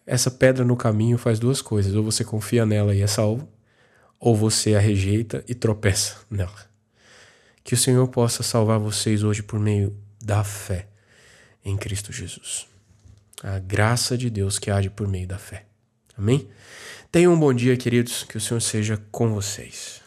Essa 0.06 0.30
pedra 0.30 0.64
no 0.64 0.76
caminho 0.76 1.18
faz 1.18 1.40
duas 1.40 1.60
coisas: 1.60 1.94
ou 1.94 2.04
você 2.04 2.24
confia 2.24 2.64
nela 2.64 2.94
e 2.94 3.02
é 3.02 3.06
salvo, 3.08 3.48
ou 4.20 4.36
você 4.36 4.76
a 4.76 4.80
rejeita 4.80 5.44
e 5.48 5.54
tropeça 5.54 6.18
nela. 6.30 6.66
Que 7.64 7.74
o 7.74 7.76
Senhor 7.76 8.06
possa 8.08 8.44
salvar 8.44 8.78
vocês 8.78 9.24
hoje 9.24 9.42
por 9.42 9.58
meio 9.58 9.96
da 10.22 10.44
fé 10.44 10.86
em 11.64 11.76
Cristo 11.76 12.12
Jesus. 12.12 12.68
A 13.42 13.58
graça 13.58 14.16
de 14.16 14.30
Deus 14.30 14.58
que 14.58 14.70
age 14.70 14.88
por 14.88 15.08
meio 15.08 15.26
da 15.26 15.38
fé. 15.38 15.66
Amém? 16.16 16.48
Tenham 17.12 17.32
um 17.32 17.38
bom 17.38 17.52
dia, 17.52 17.76
queridos. 17.76 18.24
Que 18.24 18.36
o 18.36 18.40
Senhor 18.40 18.60
seja 18.60 19.02
com 19.10 19.32
vocês. 19.32 20.05